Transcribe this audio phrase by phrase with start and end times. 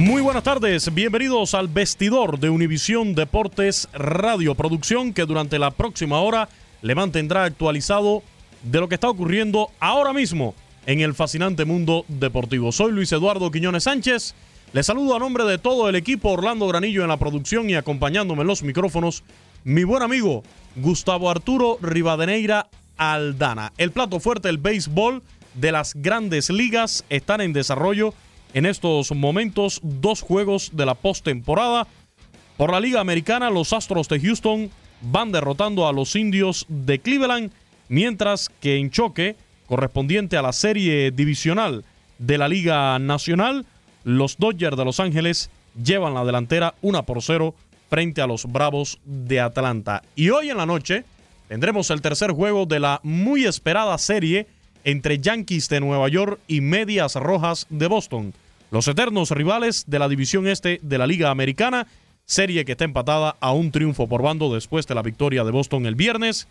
[0.00, 6.20] Muy buenas tardes, bienvenidos al vestidor de Univisión Deportes Radio Producción que durante la próxima
[6.20, 6.48] hora
[6.80, 8.22] le mantendrá actualizado
[8.62, 10.54] de lo que está ocurriendo ahora mismo
[10.86, 12.72] en el fascinante mundo deportivo.
[12.72, 14.34] Soy Luis Eduardo Quiñones Sánchez,
[14.72, 18.40] les saludo a nombre de todo el equipo Orlando Granillo en la producción y acompañándome
[18.40, 19.22] en los micrófonos
[19.64, 20.42] mi buen amigo
[20.76, 23.74] Gustavo Arturo Rivadeneira Aldana.
[23.76, 25.22] El plato fuerte del béisbol
[25.52, 28.14] de las grandes ligas están en desarrollo
[28.54, 31.86] en estos momentos dos juegos de la postemporada.
[32.56, 34.70] Por la Liga Americana, los Astros de Houston
[35.02, 37.52] van derrotando a los Indios de Cleveland,
[37.88, 41.84] mientras que en choque correspondiente a la serie divisional
[42.18, 43.64] de la Liga Nacional,
[44.04, 45.50] los Dodgers de Los Ángeles
[45.82, 47.54] llevan la delantera 1 por 0
[47.88, 50.02] frente a los Bravos de Atlanta.
[50.14, 51.04] Y hoy en la noche
[51.48, 54.46] tendremos el tercer juego de la muy esperada serie
[54.84, 58.34] entre Yankees de Nueva York y Medias Rojas de Boston.
[58.70, 61.86] Los eternos rivales de la división este de la Liga Americana,
[62.24, 65.86] serie que está empatada a un triunfo por bando después de la victoria de Boston
[65.86, 66.46] el viernes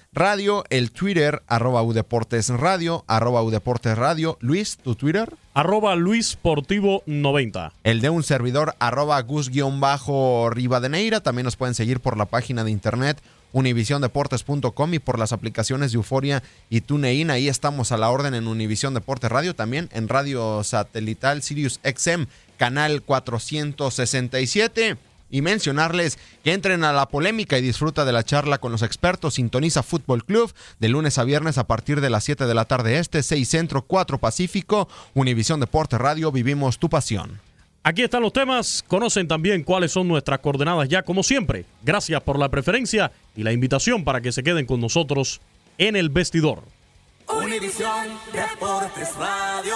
[0.69, 4.37] el Twitter, arroba Udeportes Radio, arroba Udeportes Radio.
[4.41, 5.33] Luis, ¿tu Twitter?
[5.53, 7.73] Arroba Luis Portivo 90.
[7.83, 11.21] El de un servidor, arroba Gus-Rivadeneira.
[11.21, 13.21] También nos pueden seguir por la página de internet
[13.53, 17.31] univisiondeportes.com y por las aplicaciones de Euforia y TuneIn.
[17.31, 22.25] Ahí estamos a la orden en Univisión Deportes Radio, también en radio satelital Sirius XM,
[22.57, 24.97] canal 467
[25.29, 29.35] y mencionarles que entren a la polémica y disfruta de la charla con los expertos.
[29.35, 32.99] Sintoniza Fútbol Club de lunes a viernes a partir de las 7 de la tarde
[32.99, 37.39] este, 6 Centro, 4 Pacífico, Univisión Deportes Radio, vivimos tu pasión.
[37.83, 41.63] Aquí están los temas, conocen también cuáles son nuestras coordenadas ya como siempre.
[41.83, 45.39] Gracias por la preferencia y la invitación para que se queden con nosotros
[45.77, 46.63] en el vestidor.
[47.29, 49.75] Univisión Deportes Radio.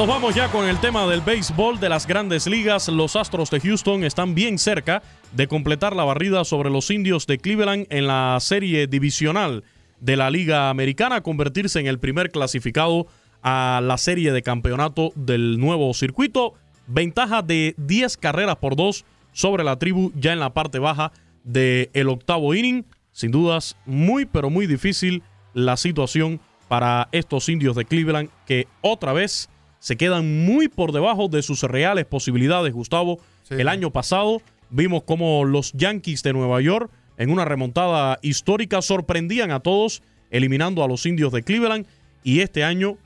[0.00, 2.88] Nos vamos ya con el tema del béisbol de las grandes ligas.
[2.88, 5.02] Los Astros de Houston están bien cerca
[5.32, 9.62] de completar la barrida sobre los indios de Cleveland en la serie divisional
[10.00, 13.08] de la Liga Americana, convertirse en el primer clasificado
[13.42, 16.54] a la serie de campeonato del nuevo circuito.
[16.86, 21.12] Ventaja de 10 carreras por 2 sobre la tribu ya en la parte baja
[21.44, 22.86] del el octavo inning.
[23.12, 25.22] Sin dudas, muy pero muy difícil
[25.52, 29.50] la situación para estos indios de Cleveland que otra vez
[29.80, 33.18] se quedan muy por debajo de sus reales posibilidades, Gustavo.
[33.48, 39.50] El año pasado vimos como los Yankees de Nueva York en una remontada histórica sorprendían
[39.50, 41.86] a todos eliminando a los indios de Cleveland
[42.22, 42.96] y este año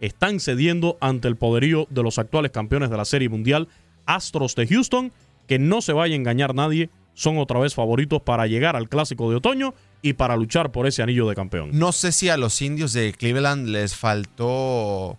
[0.00, 3.68] están cediendo ante el poderío de los actuales campeones de la Serie Mundial,
[4.06, 5.12] Astros de Houston,
[5.46, 9.28] que no se vaya a engañar nadie, son otra vez favoritos para llegar al Clásico
[9.28, 11.70] de Otoño y para luchar por ese anillo de campeón.
[11.72, 15.18] No sé si a los indios de Cleveland les faltó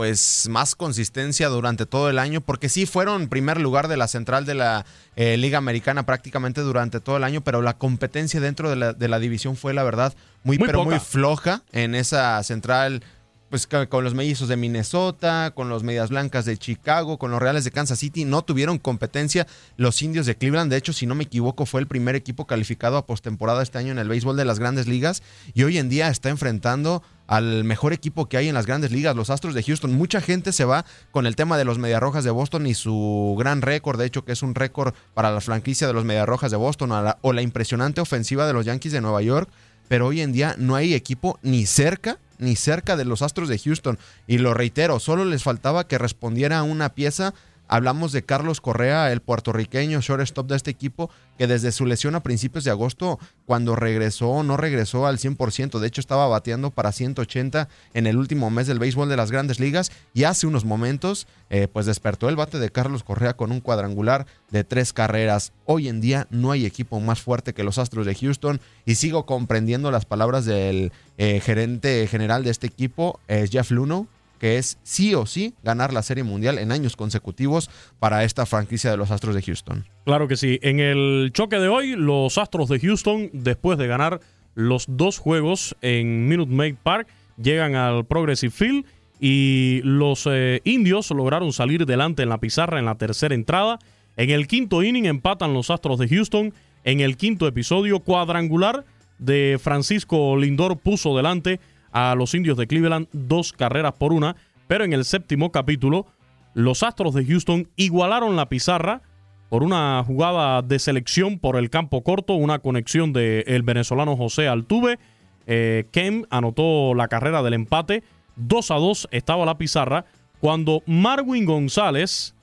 [0.00, 4.46] pues más consistencia durante todo el año, porque sí fueron primer lugar de la central
[4.46, 8.76] de la eh, Liga Americana prácticamente durante todo el año, pero la competencia dentro de
[8.76, 13.02] la, de la división fue la verdad muy, pero muy floja en esa central
[13.50, 17.64] pues con los mellizos de Minnesota, con los medias blancas de Chicago, con los Reales
[17.64, 20.70] de Kansas City, no tuvieron competencia los indios de Cleveland.
[20.70, 23.90] De hecho, si no me equivoco, fue el primer equipo calificado a postemporada este año
[23.90, 27.92] en el béisbol de las grandes ligas y hoy en día está enfrentando al mejor
[27.92, 29.94] equipo que hay en las grandes ligas, los Astros de Houston.
[29.94, 33.62] Mucha gente se va con el tema de los Mediarrojas de Boston y su gran
[33.62, 36.90] récord, de hecho que es un récord para la franquicia de los Mediarrojas de Boston
[37.20, 39.48] o la impresionante ofensiva de los Yankees de Nueva York,
[39.90, 43.58] pero hoy en día no hay equipo ni cerca ni cerca de los Astros de
[43.58, 43.98] Houston.
[44.28, 47.34] Y lo reitero, solo les faltaba que respondiera a una pieza
[47.66, 51.08] Hablamos de Carlos Correa, el puertorriqueño shortstop de este equipo,
[51.40, 55.78] que desde su lesión a principios de agosto, cuando regresó, no regresó al 100%.
[55.78, 59.58] De hecho, estaba bateando para 180 en el último mes del béisbol de las grandes
[59.58, 59.90] ligas.
[60.12, 64.26] Y hace unos momentos, eh, pues despertó el bate de Carlos Correa con un cuadrangular
[64.50, 65.54] de tres carreras.
[65.64, 68.60] Hoy en día no hay equipo más fuerte que los Astros de Houston.
[68.84, 74.08] Y sigo comprendiendo las palabras del eh, gerente general de este equipo, eh, Jeff Luno
[74.40, 77.70] que es sí o sí ganar la Serie Mundial en años consecutivos
[78.00, 79.86] para esta franquicia de los Astros de Houston.
[80.04, 80.58] Claro que sí.
[80.62, 84.20] En el choque de hoy, los Astros de Houston, después de ganar
[84.54, 87.06] los dos juegos en Minute Maid Park,
[87.36, 88.86] llegan al Progressive Field
[89.20, 93.78] y los eh, indios lograron salir delante en la pizarra en la tercera entrada.
[94.16, 96.54] En el quinto inning empatan los Astros de Houston.
[96.82, 98.86] En el quinto episodio cuadrangular
[99.18, 101.60] de Francisco Lindor puso delante
[101.92, 106.06] a los indios de Cleveland dos carreras por una, pero en el séptimo capítulo
[106.54, 109.02] los Astros de Houston igualaron la pizarra
[109.48, 114.98] por una jugada de selección por el campo corto, una conexión del venezolano José Altuve.
[115.46, 118.04] Eh, Kem anotó la carrera del empate.
[118.36, 120.04] 2 a 2 estaba la pizarra
[120.40, 122.34] cuando Marwin González,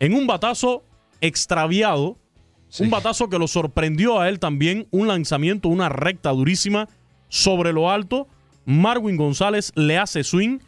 [0.00, 0.84] en un batazo
[1.20, 2.16] extraviado,
[2.80, 6.88] un batazo que lo sorprendió a él también, un lanzamiento, una recta durísima
[7.28, 8.28] sobre lo alto,
[8.68, 10.58] Marwin González le hace swing,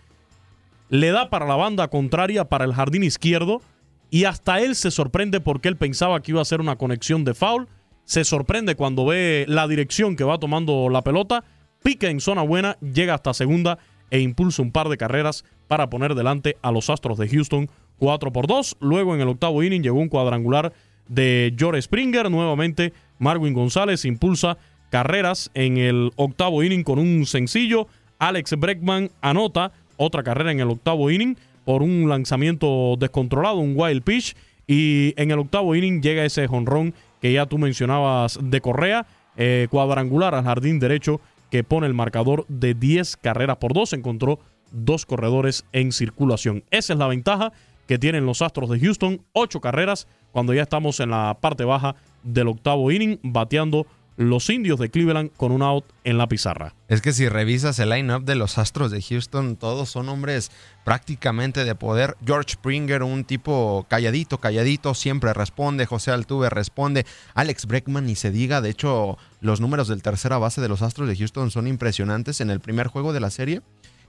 [0.88, 3.61] le da para la banda contraria, para el jardín izquierdo,
[4.09, 7.35] y hasta él se sorprende porque él pensaba que iba a ser una conexión de
[7.35, 7.69] foul.
[8.07, 11.45] Se sorprende cuando ve la dirección que va tomando la pelota,
[11.83, 13.78] pica en zona buena, llega hasta segunda
[14.11, 18.33] e impulsa un par de carreras para poner delante a los Astros de Houston 4
[18.33, 18.78] por 2.
[18.80, 20.73] Luego en el octavo inning llegó un cuadrangular
[21.07, 22.30] de George Springer.
[22.30, 24.57] Nuevamente Marwin González impulsa
[24.91, 27.87] carreras en el octavo inning con un sencillo.
[28.19, 34.03] Alex Breckman anota otra carrera en el octavo inning por un lanzamiento descontrolado, un wild
[34.03, 34.37] pitch.
[34.67, 39.07] Y en el octavo inning llega ese jonrón que ya tú mencionabas de Correa,
[39.37, 41.21] eh, cuadrangular al jardín derecho
[41.51, 43.95] que pone el marcador de 10 carreras por 2.
[43.95, 44.39] Encontró
[44.71, 46.65] dos corredores en circulación.
[46.71, 47.53] Esa es la ventaja
[47.87, 49.21] que tienen los Astros de Houston.
[49.33, 53.87] Ocho carreras cuando ya estamos en la parte baja del octavo inning, bateando
[54.21, 56.75] los indios de Cleveland con un out en la pizarra.
[56.89, 60.50] Es que si revisas el line-up de los Astros de Houston, todos son hombres
[60.85, 62.19] prácticamente de poder.
[62.27, 65.87] George Springer, un tipo calladito, calladito, siempre responde.
[65.87, 67.07] José Altuve responde.
[67.33, 68.61] Alex Breckman, ni se diga.
[68.61, 72.43] De hecho, los números del tercera base de los Astros de Houston son impresionantes.
[72.43, 73.62] En el primer juego de la serie,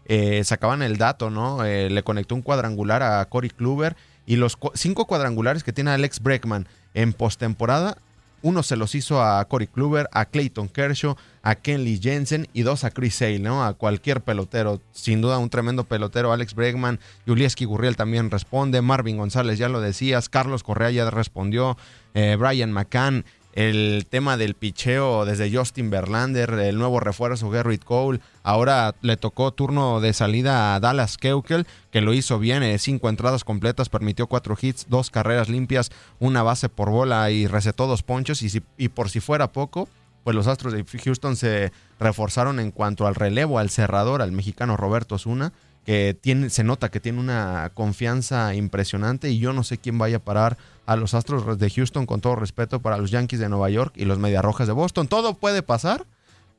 [0.03, 1.63] eh, sacaban el dato, ¿no?
[1.63, 3.95] Eh, le conectó un cuadrangular a Corey Kluber.
[4.25, 7.97] Y los cinco cuadrangulares que tiene Alex Breckman en postemporada
[8.41, 12.83] uno se los hizo a Corey Kluber, a Clayton Kershaw, a Kenley Jensen y dos
[12.83, 13.63] a Chris Sale, ¿no?
[13.63, 14.81] A cualquier pelotero.
[14.91, 16.31] Sin duda un tremendo pelotero.
[16.31, 18.81] Alex Bregman, Julieski Gurriel también responde.
[18.81, 20.29] Marvin González, ya lo decías.
[20.29, 21.77] Carlos Correa ya respondió.
[22.13, 28.19] Eh, Brian McCann el tema del picheo desde Justin Verlander, el nuevo refuerzo Garrett Cole.
[28.43, 33.09] Ahora le tocó turno de salida a Dallas Keukel, que lo hizo bien, eh, cinco
[33.09, 38.03] entradas completas, permitió cuatro hits, dos carreras limpias, una base por bola y recetó dos
[38.03, 38.41] ponchos.
[38.41, 39.89] Y, y por si fuera poco,
[40.23, 44.77] pues los Astros de Houston se reforzaron en cuanto al relevo, al cerrador, al mexicano
[44.77, 45.51] Roberto Zuna
[45.85, 50.17] que tiene, se nota que tiene una confianza impresionante y yo no sé quién vaya
[50.17, 50.57] a parar
[50.91, 54.03] a los Astros de Houston con todo respeto para los Yankees de Nueva York y
[54.03, 55.07] los Rojas de Boston.
[55.07, 56.05] Todo puede pasar,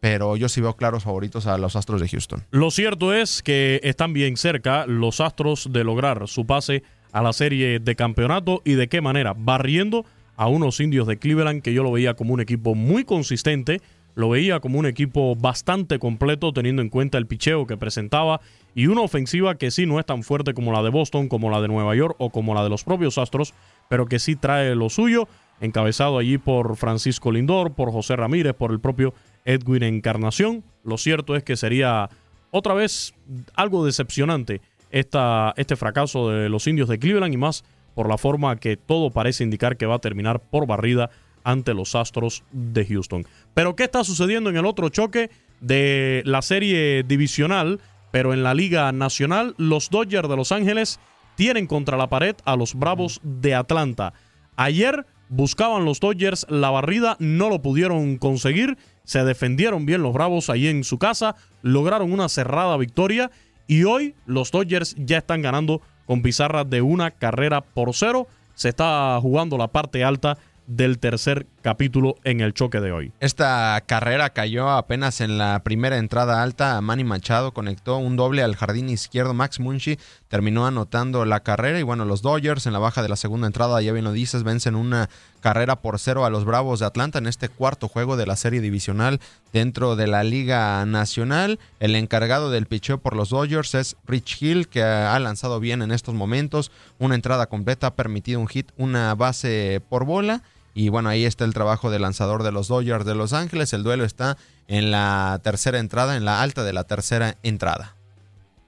[0.01, 2.43] pero yo sí veo claros favoritos a los Astros de Houston.
[2.51, 7.35] Lo cierto es que están bien cerca los Astros de lograr su pase a la
[7.35, 11.83] serie de campeonato y de qué manera, barriendo a unos indios de Cleveland que yo
[11.83, 13.83] lo veía como un equipo muy consistente,
[14.15, 18.41] lo veía como un equipo bastante completo teniendo en cuenta el picheo que presentaba
[18.75, 21.61] y una ofensiva que sí no es tan fuerte como la de Boston, como la
[21.61, 23.55] de Nueva York o como la de los propios Astros,
[23.89, 25.29] pero que sí trae lo suyo,
[25.61, 29.15] encabezado allí por Francisco Lindor, por José Ramírez, por el propio
[29.45, 30.65] Edwin Encarnación.
[30.85, 32.09] Lo cierto es que sería
[32.51, 33.15] otra vez
[33.55, 34.61] algo decepcionante
[34.91, 37.65] esta, este fracaso de los indios de Cleveland y más
[37.95, 41.11] por la forma que todo parece indicar que va a terminar por barrida
[41.45, 43.27] ante los Astros de Houston.
[43.55, 47.81] Pero ¿qué está sucediendo en el otro choque de la serie divisional?
[48.13, 51.01] Pero en la Liga Nacional, los Dodgers de Los Ángeles
[51.35, 54.13] tienen contra la pared a los Bravos de Atlanta.
[54.55, 60.51] Ayer buscaban los Dodgers la barrida, no lo pudieron conseguir, se defendieron bien los Bravos
[60.51, 63.31] ahí en su casa, lograron una cerrada victoria
[63.67, 68.29] y hoy los Dodgers ya están ganando con pizarra de una carrera por cero.
[68.55, 73.13] Se está jugando la parte alta del tercer capítulo en el choque de hoy.
[73.21, 76.81] Esta carrera cayó apenas en la primera entrada alta.
[76.81, 79.35] Manny Machado conectó un doble al jardín izquierdo.
[79.35, 81.79] Max Munshi terminó anotando la carrera.
[81.79, 84.43] Y bueno, los Dodgers en la baja de la segunda entrada, ya bien lo dices,
[84.43, 85.09] vencen una
[85.43, 88.63] carrera por cero a los Bravos de Atlanta en este cuarto juego de la serie
[88.63, 89.21] divisional
[89.53, 91.59] dentro de la Liga Nacional.
[91.81, 95.91] El encargado del picheo por los Dodgers es Rich Hill, que ha lanzado bien en
[95.91, 96.71] estos momentos.
[96.99, 100.43] Una entrada completa, ha permitido un hit, una base por bola.
[100.75, 103.75] Y bueno, ahí está el trabajo del lanzador de los Dodgers de Los Ángeles.
[103.75, 107.97] El duelo está en la tercera entrada, en la alta de la tercera entrada.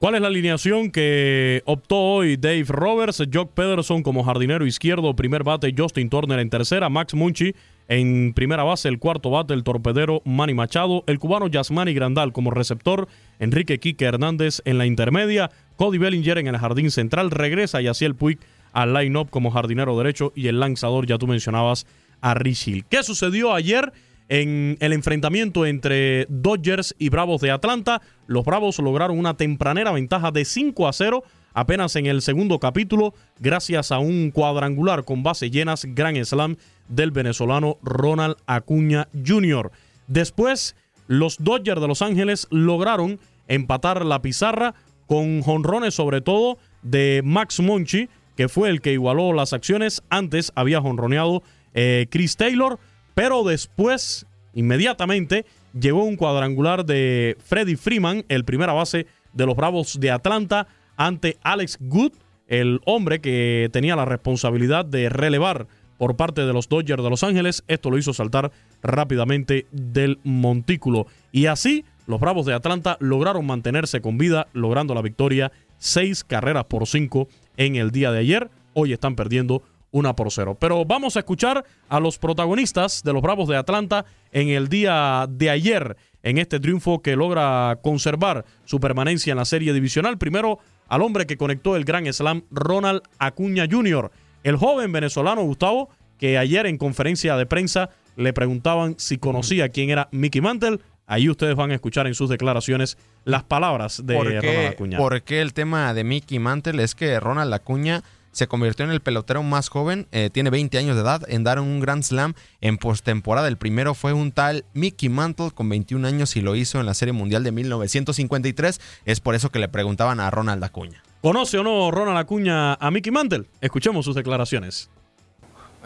[0.05, 3.23] ¿Cuál es la alineación que optó hoy Dave Roberts?
[3.33, 7.55] Jock Pederson como jardinero izquierdo, primer bate Justin Turner en tercera, Max Munchi
[7.89, 12.51] en primera base, el cuarto bate el torpedero Manny Machado, el cubano Yasmani Grandal como
[12.51, 13.09] receptor,
[13.39, 18.39] Enrique Quique Hernández en la intermedia, Cody Bellinger en el jardín central, regresa Yaciel Puig
[18.75, 21.87] al line-up como jardinero derecho y el lanzador, ya tú mencionabas,
[22.21, 23.93] a Richie ¿Qué sucedió ayer
[24.29, 28.01] en el enfrentamiento entre Dodgers y Bravos de Atlanta.
[28.27, 33.15] Los Bravos lograron una tempranera ventaja de 5 a 0 apenas en el segundo capítulo
[33.39, 36.57] gracias a un cuadrangular con bases llenas Gran Slam
[36.89, 39.71] del venezolano Ronald Acuña Jr.
[40.07, 40.77] Después,
[41.07, 44.75] los Dodgers de Los Ángeles lograron empatar la pizarra
[45.07, 50.03] con jonrones sobre todo de Max Monchi, que fue el que igualó las acciones.
[50.11, 51.43] Antes había jonroneado
[51.75, 52.79] eh, Chris Taylor,
[53.15, 55.45] pero después, inmediatamente,
[55.79, 61.39] llegó un cuadrangular de Freddie Freeman, el primera base de los Bravos de Atlanta, ante
[61.43, 62.13] Alex Good,
[62.47, 65.67] el hombre que tenía la responsabilidad de relevar
[65.99, 67.65] por parte de los Dodgers de Los Ángeles.
[67.69, 68.53] Esto lo hizo saltar
[68.83, 71.07] rápidamente del montículo.
[71.33, 76.65] Y así, los Bravos de Atlanta lograron mantenerse con vida, logrando la victoria seis carreras
[76.65, 78.51] por cinco en el día de ayer.
[78.75, 79.63] Hoy están perdiendo
[79.95, 80.57] una por cero.
[80.59, 85.27] Pero vamos a escuchar a los protagonistas de los Bravos de Atlanta en el día
[85.31, 90.19] de ayer, en este triunfo que logra conservar su permanencia en la serie divisional.
[90.19, 90.59] Primero
[90.89, 94.11] al hombre que conectó el Gran Slam, Ronald Acuña Jr.,
[94.43, 99.91] el joven venezolano Gustavo, que ayer en conferencia de prensa le preguntaban si conocía quién
[99.91, 100.81] era Mickey Mantle.
[101.07, 104.99] Ahí ustedes van a escuchar en sus declaraciones las palabras de Ronald Acuña.
[104.99, 108.03] ¿Por qué el tema de Mickey Mantle es que Ronald Acuña
[108.35, 111.61] se convirtió en el pelotero más joven, eh, tiene 20 años de edad, en dar
[111.61, 113.49] un Grand Slam en postemporada.
[113.49, 116.95] El primero fue un tal Mickey Mantle con 21 años y lo hizo en la
[116.95, 118.81] Serie Mundial de 1953.
[119.05, 121.03] Es por eso que le preguntaban a Ronald Acuña.
[121.23, 123.45] ¿Conoce o no Ronald Acuña a Mickey Mantle?
[123.61, 124.91] Escuchemos sus declaraciones.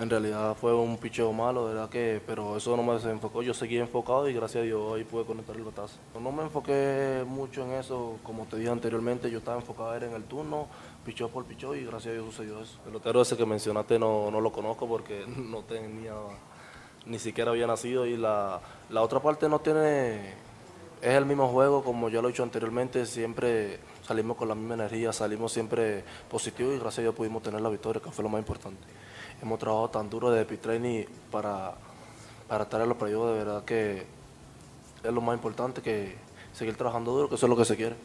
[0.01, 3.43] En realidad fue un picheo malo, verdad que, pero eso no me desenfocó.
[3.43, 5.97] Yo seguí enfocado y gracias a Dios hoy pude conectar el batazo.
[6.21, 10.23] No me enfoqué mucho en eso, como te dije anteriormente, yo estaba enfocado en el
[10.23, 10.69] turno,
[11.05, 12.79] pichó por pichó y gracias a Dios sucedió eso.
[12.79, 16.15] El pelotero ese que mencionaste no, no lo conozco porque no tenía,
[17.07, 20.35] ni siquiera había nacido y la, la otra parte no tiene,
[21.01, 24.75] es el mismo juego como ya lo he dicho anteriormente, siempre salimos con la misma
[24.75, 28.31] energía, salimos siempre positivos y gracias a Dios pudimos tener la victoria, que fue lo
[28.31, 28.87] más importante
[29.43, 31.75] hemos trabajado tan duro de Training para,
[32.49, 34.07] para estar en los periodos, de verdad que
[35.03, 36.17] es lo más importante que
[36.53, 37.97] seguir trabajando duro, que eso es lo que se quiere.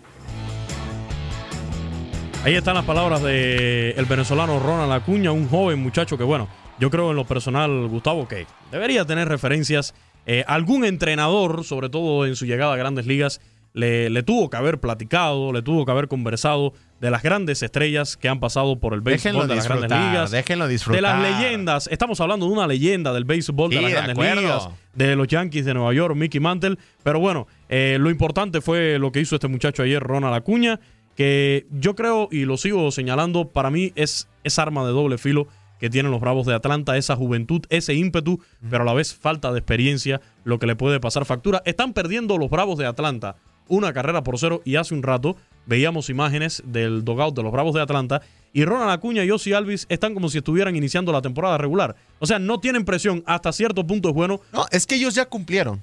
[2.44, 6.90] Ahí están las palabras del el venezolano Ronald Acuña, un joven muchacho que, bueno, yo
[6.90, 9.94] creo en lo personal, Gustavo, que debería tener referencias.
[10.26, 13.40] Eh, algún entrenador, sobre todo en su llegada a grandes ligas,
[13.72, 18.18] le, le, tuvo que haber platicado, le tuvo que haber conversado de las grandes estrellas
[18.18, 20.32] que han pasado por el béisbol de las grandes ligas.
[20.32, 20.96] Déjenlo disfrutar.
[20.98, 21.88] De las leyendas.
[21.92, 24.70] Estamos hablando de una leyenda del béisbol de las grandes ligas.
[24.94, 26.78] De los Yankees de Nueva York, Mickey Mantle.
[27.04, 30.80] Pero bueno, eh, lo importante fue lo que hizo este muchacho ayer, Ronald Acuña,
[31.16, 35.48] que yo creo, y lo sigo señalando, para mí es, es arma de doble filo
[35.80, 39.52] que tienen los Bravos de Atlanta, esa juventud, ese ímpetu, pero a la vez falta
[39.52, 41.62] de experiencia, lo que le puede pasar factura.
[41.66, 43.36] Están perdiendo los Bravos de Atlanta
[43.68, 47.74] una carrera por cero y hace un rato veíamos imágenes del dogout de los Bravos
[47.74, 48.22] de Atlanta
[48.52, 51.96] y Ronald Acuña y Ozzy Alvis están como si estuvieran iniciando la temporada regular.
[52.20, 54.42] O sea, no tienen presión, hasta cierto punto es bueno.
[54.52, 55.82] No, es que ellos ya cumplieron.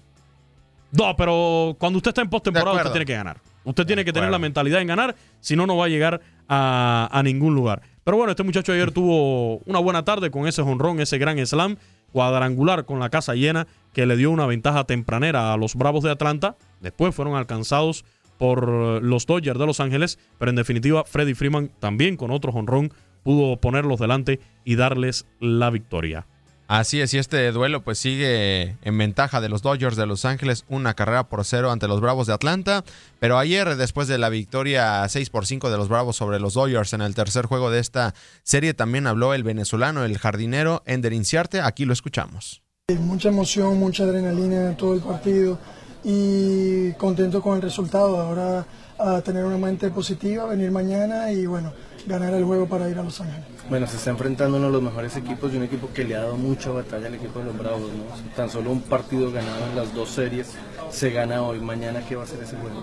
[0.92, 3.40] No, pero cuando usted está en postemporada, usted tiene que ganar.
[3.64, 7.08] Usted tiene que tener la mentalidad en ganar, si no, no va a llegar a,
[7.12, 7.82] a, ningún lugar.
[8.04, 11.76] Pero bueno, este muchacho ayer tuvo una buena tarde con ese jonrón, ese gran slam
[12.12, 16.10] cuadrangular con la casa llena que le dio una ventaja tempranera a los Bravos de
[16.10, 16.56] Atlanta.
[16.80, 18.04] Después fueron alcanzados
[18.38, 22.92] por los Dodgers de Los Ángeles, pero en definitiva Freddie Freeman también con otro jonrón
[23.22, 26.26] pudo ponerlos delante y darles la victoria.
[26.70, 30.64] Así es, y este duelo pues sigue en ventaja de los Dodgers de Los Ángeles,
[30.68, 32.84] una carrera por cero ante los Bravos de Atlanta,
[33.18, 36.92] pero ayer después de la victoria 6 por 5 de los Bravos sobre los Dodgers
[36.92, 41.60] en el tercer juego de esta serie también habló el venezolano, el jardinero Ender Inciarte,
[41.60, 42.62] aquí lo escuchamos.
[43.00, 45.58] Mucha emoción, mucha adrenalina en todo el partido
[46.04, 48.20] y contento con el resultado.
[48.20, 48.64] Ahora
[48.96, 51.72] a tener una mente positiva, venir mañana y bueno,
[52.06, 53.44] ganar el juego para ir a Los Ángeles.
[53.68, 56.22] Bueno, se está enfrentando uno de los mejores equipos y un equipo que le ha
[56.22, 58.34] dado mucha batalla al equipo de los Bravos, ¿no?
[58.34, 60.48] Tan solo un partido ganado en las dos series
[60.90, 61.60] se gana hoy.
[61.60, 62.82] Mañana, ¿qué va a ser ese juego?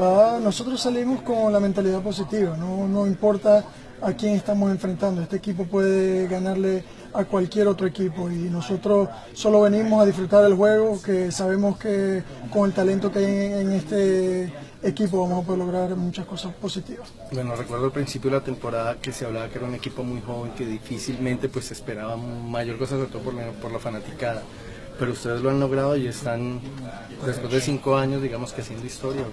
[0.00, 3.64] Va, nosotros salimos con la mentalidad positiva, no, no importa
[4.00, 5.22] a quién estamos enfrentando.
[5.22, 10.54] Este equipo puede ganarle a cualquier otro equipo y nosotros solo venimos a disfrutar del
[10.54, 15.60] juego, que sabemos que con el talento que hay en, este equipo vamos a poder
[15.60, 17.08] lograr muchas cosas positivas.
[17.32, 20.20] Bueno, recuerdo al principio de la temporada que se hablaba que era un equipo muy
[20.20, 24.42] joven, que difícilmente pues esperaba mayor cosa, sobre todo por la, por la fanaticada.
[24.98, 26.60] Pero ustedes lo han logrado y están,
[27.24, 29.24] después de cinco años, digamos que haciendo historia.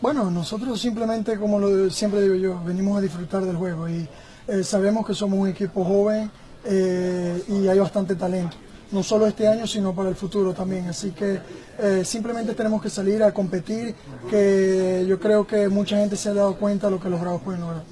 [0.00, 4.08] Bueno, nosotros simplemente, como lo, siempre digo yo, venimos a disfrutar del juego y
[4.46, 6.30] eh, sabemos que somos un equipo joven,
[6.68, 8.56] eh, y hay bastante talento.
[8.96, 10.88] No solo este año, sino para el futuro también.
[10.88, 11.38] Así que
[11.78, 13.94] eh, simplemente tenemos que salir a competir,
[14.30, 17.42] que yo creo que mucha gente se ha dado cuenta de lo que los Bravos
[17.42, 17.84] pueden lograr.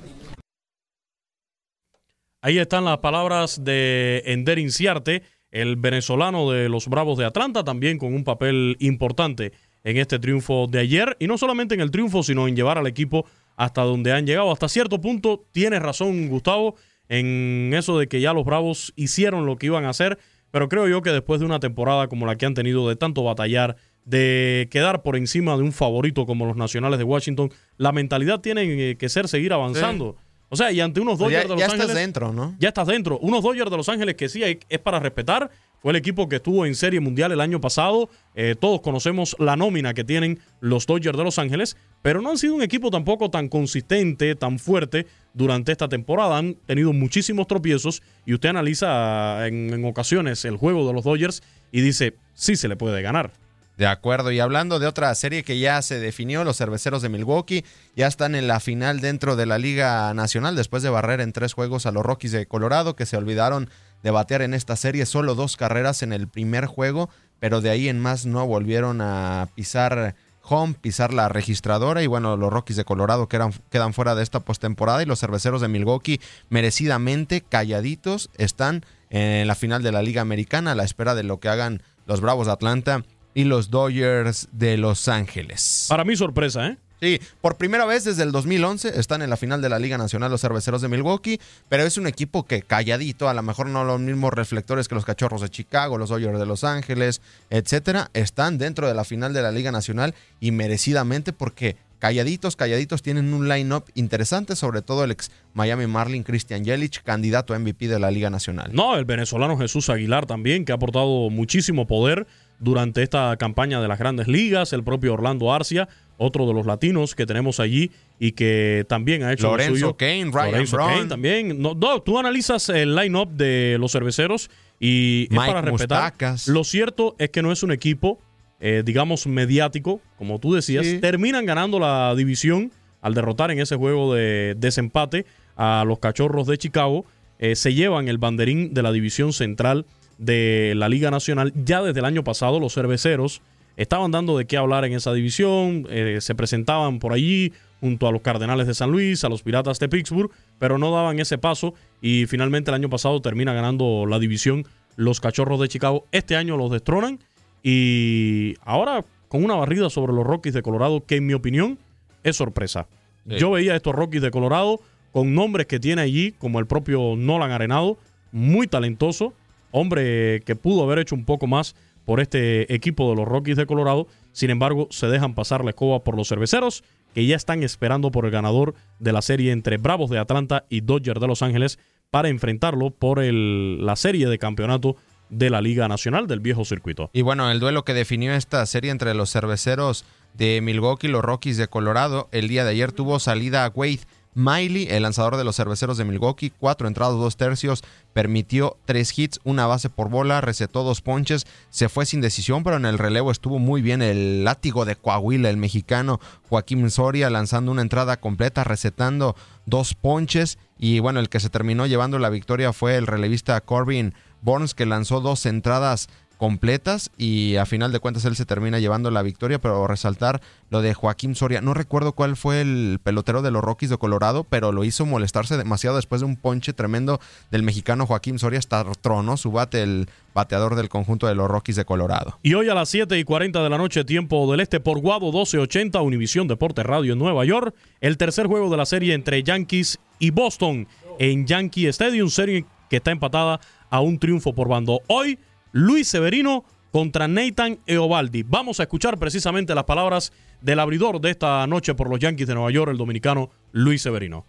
[2.41, 7.99] Ahí están las palabras de Ender Inciarte, el venezolano de los Bravos de Atlanta, también
[7.99, 9.53] con un papel importante
[9.85, 11.19] en este triunfo de ayer.
[11.21, 14.51] Y no solamente en el triunfo, sino en llevar al equipo hasta donde han llegado.
[14.51, 16.77] Hasta cierto punto, tienes razón, Gustavo,
[17.11, 20.19] en eso de que ya los Bravos hicieron lo que iban a hacer.
[20.55, 23.25] Pero creo yo que después de una temporada como la que han tenido de tanto
[23.25, 28.39] batallar, de quedar por encima de un favorito como los Nacionales de Washington, la mentalidad
[28.41, 30.15] tiene que ser seguir avanzando.
[30.51, 31.87] O sea, y ante unos Dodgers ya, de Los ya Ángeles.
[31.87, 32.55] estás dentro, ¿no?
[32.61, 33.19] Ya estás dentro.
[33.19, 35.51] Unos Dodgers de Los Ángeles que sí hay- es para respetar.
[35.85, 38.09] Fue el equipo que estuvo en Serie Mundial el año pasado.
[38.35, 42.39] Eh, todos conocemos la nómina que tienen los Dodgers de Los Ángeles, pero no han
[42.39, 46.39] sido un equipo tampoco tan consistente, tan fuerte durante esta temporada.
[46.39, 51.43] Han tenido muchísimos tropiezos y usted analiza en, en ocasiones el juego de los Dodgers
[51.71, 53.33] y dice, sí se le puede ganar.
[53.77, 57.65] De acuerdo, y hablando de otra serie que ya se definió, los cerveceros de Milwaukee
[57.97, 61.53] ya están en la final dentro de la Liga Nacional después de barrer en tres
[61.55, 63.69] juegos a los Rockies de Colorado que se olvidaron
[64.05, 67.09] de batear en esta serie solo dos carreras en el primer juego,
[67.41, 72.37] pero de ahí en más no volvieron a pisar home, pisar la registradora y bueno,
[72.37, 76.21] los Rockies de Colorado quedan, quedan fuera de esta postemporada y los cerveceros de Milwaukee
[76.51, 81.41] merecidamente calladitos están en la final de la Liga Americana a la espera de lo
[81.41, 85.87] que hagan los Bravos de Atlanta y los Dodgers de Los Ángeles.
[85.89, 86.79] Para mí sorpresa, ¿eh?
[87.05, 90.31] Sí, por primera vez desde el 2011 están en la final de la Liga Nacional
[90.31, 91.39] los Cerveceros de Milwaukee,
[91.69, 95.05] pero es un equipo que calladito, a lo mejor no los mismos reflectores que los
[95.05, 99.43] Cachorros de Chicago, los Dodgers de Los Ángeles, etcétera, están dentro de la final de
[99.43, 105.11] la Liga Nacional y merecidamente porque calladitos, calladitos tienen un line-up interesante, sobre todo el
[105.11, 108.71] ex Miami Marlin Christian Yelich, candidato a MVP de la Liga Nacional.
[108.73, 112.27] No, el venezolano Jesús Aguilar también, que ha aportado muchísimo poder
[112.59, 117.15] durante esta campaña de las grandes ligas, el propio Orlando Arcia, otro de los latinos
[117.15, 119.97] que tenemos allí y que también ha hecho lo Lorenzo suyo.
[119.97, 120.93] Cain, Ryan Lorenzo Braun.
[120.93, 121.63] Cain también.
[121.63, 126.03] No, no, tú analizas el line-up de los cerveceros y es para respetar.
[126.03, 126.49] Moustakas.
[126.49, 128.19] Lo cierto es que no es un equipo,
[128.61, 130.87] eh, digamos, mediático, como tú decías.
[130.87, 130.99] Sí.
[131.01, 136.59] Terminan ganando la división al derrotar en ese juego de desempate a los cachorros de
[136.59, 137.05] Chicago.
[137.39, 139.87] Eh, se llevan el banderín de la división central
[140.19, 141.53] de la Liga Nacional.
[141.65, 143.43] Ya desde el año pasado, los cerveceros
[143.77, 145.87] estaban dando de qué hablar en esa división.
[145.91, 149.79] eh, se presentaban por allí junto a los Cardenales de San Luis, a los Piratas
[149.79, 151.75] de Pittsburgh, pero no daban ese paso.
[152.01, 156.07] Y finalmente el año pasado termina ganando la división los Cachorros de Chicago.
[156.13, 157.19] Este año los destronan
[157.63, 161.79] y ahora con una barrida sobre los Rockies de Colorado, que en mi opinión
[162.23, 162.87] es sorpresa.
[163.29, 163.37] Sí.
[163.37, 164.81] Yo veía a estos Rockies de Colorado
[165.13, 167.99] con nombres que tiene allí, como el propio Nolan Arenado,
[168.33, 169.33] muy talentoso,
[169.71, 173.67] hombre que pudo haber hecho un poco más por este equipo de los Rockies de
[173.67, 174.07] Colorado.
[174.33, 178.25] Sin embargo, se dejan pasar la escoba por los cerveceros, que ya están esperando por
[178.25, 181.79] el ganador de la serie entre Bravos de Atlanta y Dodgers de Los Ángeles
[182.11, 184.97] para enfrentarlo por el- la serie de campeonato
[185.31, 187.11] de la Liga Nacional del viejo circuito.
[187.13, 191.23] Y bueno, el duelo que definió esta serie entre los cerveceros de Milwaukee y los
[191.23, 194.01] Rockies de Colorado, el día de ayer tuvo salida Wade
[194.35, 199.41] Miley, el lanzador de los cerveceros de Milwaukee, cuatro entradas, dos tercios, permitió tres hits,
[199.45, 203.31] una base por bola, recetó dos ponches, se fue sin decisión, pero en el relevo
[203.31, 208.65] estuvo muy bien el látigo de Coahuila, el mexicano Joaquín Soria, lanzando una entrada completa,
[208.65, 213.61] recetando dos ponches, y bueno, el que se terminó llevando la victoria fue el relevista
[213.61, 216.09] Corbin Burns, que lanzó dos entradas
[216.45, 220.83] completas y a final de cuentas él se termina llevando la victoria, pero resaltar lo
[220.83, 221.63] de Joaquín Soria.
[221.63, 225.57] No recuerdo cuál fue el pelotero de los Rockies de Colorado, pero lo hizo molestarse
[225.57, 227.19] demasiado después de un ponche tremendo
[227.51, 228.59] del mexicano Joaquín Soria.
[228.59, 232.39] Hasta tronó su bate el bateador del conjunto de los Rockies de Colorado.
[232.43, 235.33] Y hoy a las 7 y 40 de la noche, tiempo del este, por Guado
[235.33, 239.99] 1280, Univisión Deporte Radio en Nueva York, el tercer juego de la serie entre Yankees
[240.19, 245.01] y Boston en Yankee Stadium, serie que está empatada a un triunfo por bando.
[245.07, 245.39] Hoy,
[245.75, 248.45] Luis Severino contra Nathan Eovaldi.
[248.45, 252.55] Vamos a escuchar precisamente las palabras del abridor de esta noche por los Yankees de
[252.55, 254.45] Nueva York, el dominicano Luis Severino.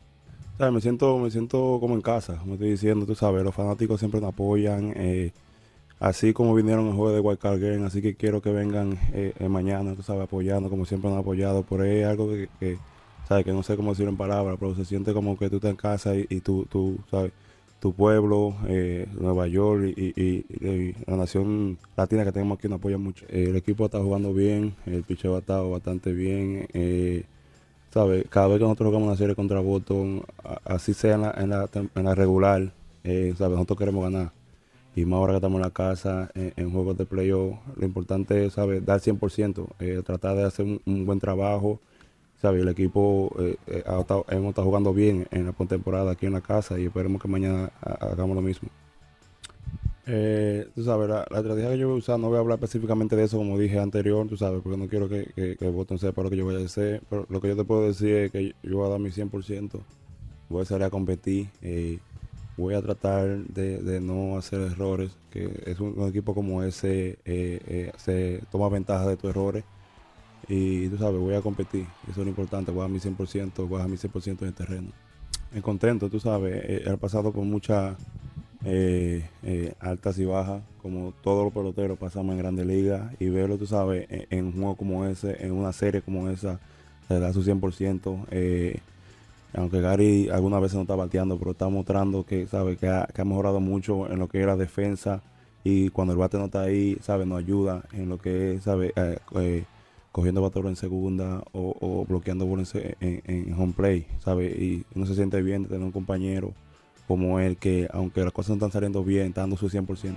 [0.59, 0.71] ¿Sabes?
[0.71, 4.21] Me siento, me siento como en casa, como estoy diciendo, tú sabes, los fanáticos siempre
[4.21, 5.31] nos apoyan, eh,
[5.99, 9.33] así como vinieron al juego de Wild Card Game, así que quiero que vengan eh,
[9.49, 12.77] mañana, tú sabes, apoyando, como siempre han apoyado, por ahí es algo que, que,
[13.27, 15.71] sabes, que no sé cómo decirlo en palabras, pero se siente como que tú estás
[15.71, 17.31] en casa y, y tú, tú, sabes,
[17.85, 20.43] tu pueblo, eh, Nueva York y,
[21.05, 23.27] la nación latina que tenemos aquí nos apoya mucho.
[23.29, 26.67] Eh, el equipo está jugando bien, el picheo ha estado bastante bien.
[26.73, 27.25] eh,
[27.93, 28.25] ¿sabes?
[28.27, 30.23] Cada vez que nosotros jugamos una serie contra Boston,
[30.63, 33.35] así sea en la, en la, en la regular, eh.
[33.37, 34.31] Nosotros queremos ganar.
[34.95, 38.53] y más ahora que estamos en la casa, en, juegos de playoff, lo importante es,
[38.53, 38.83] ¿sabes?
[38.83, 41.79] Dar 100%, eh, tratar de hacer un, buen trabajo,
[42.41, 42.61] ¿sabes?
[42.61, 43.83] El equipo eh, eh,
[44.29, 47.71] hemos estado jugando bien en la temporada aquí en la casa y esperemos que mañana
[47.81, 48.69] hagamos lo mismo.
[50.05, 53.23] tú sabes, la, estrategia que yo voy a usar, no voy a hablar específicamente de
[53.23, 56.21] eso como dije anterior, tú sabes, porque no quiero que, que, que el botón sepa
[56.23, 58.55] lo que yo voy a hacer, pero lo que yo te puedo decir es que
[58.63, 59.79] yo voy a dar mi 100%,
[60.49, 61.47] voy a salir a competir
[62.57, 67.91] voy a tratar de, no hacer errores, que es un, equipo como ese eh, eh,
[67.97, 69.63] se toma ventaja de tus errores
[70.47, 73.81] y tú sabes, voy a competir, eso es lo importante, voy a mi 100%, voy
[73.81, 74.89] a mi 100% en el terreno.
[75.53, 77.97] Me contento, tú sabes, eh, he pasado por muchas
[79.79, 84.07] altas y bajas, como todos los peloteros pasamos en Grandes Ligas y verlo, tú sabes,
[84.09, 86.59] en, un juego como ese, en una serie como esa,
[87.07, 88.81] te da su 100%
[89.57, 93.59] aunque Gary algunas veces no está bateando, pero está mostrando que sabe que ha, mejorado
[93.59, 95.21] mucho en lo que era defensa
[95.63, 98.93] y cuando el bate no está ahí, sabe, nos ayuda en lo que es, eh,
[99.35, 99.63] eh,
[100.15, 105.41] cogiendo bateador en segunda o, bloqueando en, en, home play, sabe, y uno se siente
[105.41, 106.53] bien de tener un compañero
[107.05, 110.15] como él que aunque las cosas no están saliendo bien, está dando su 100%.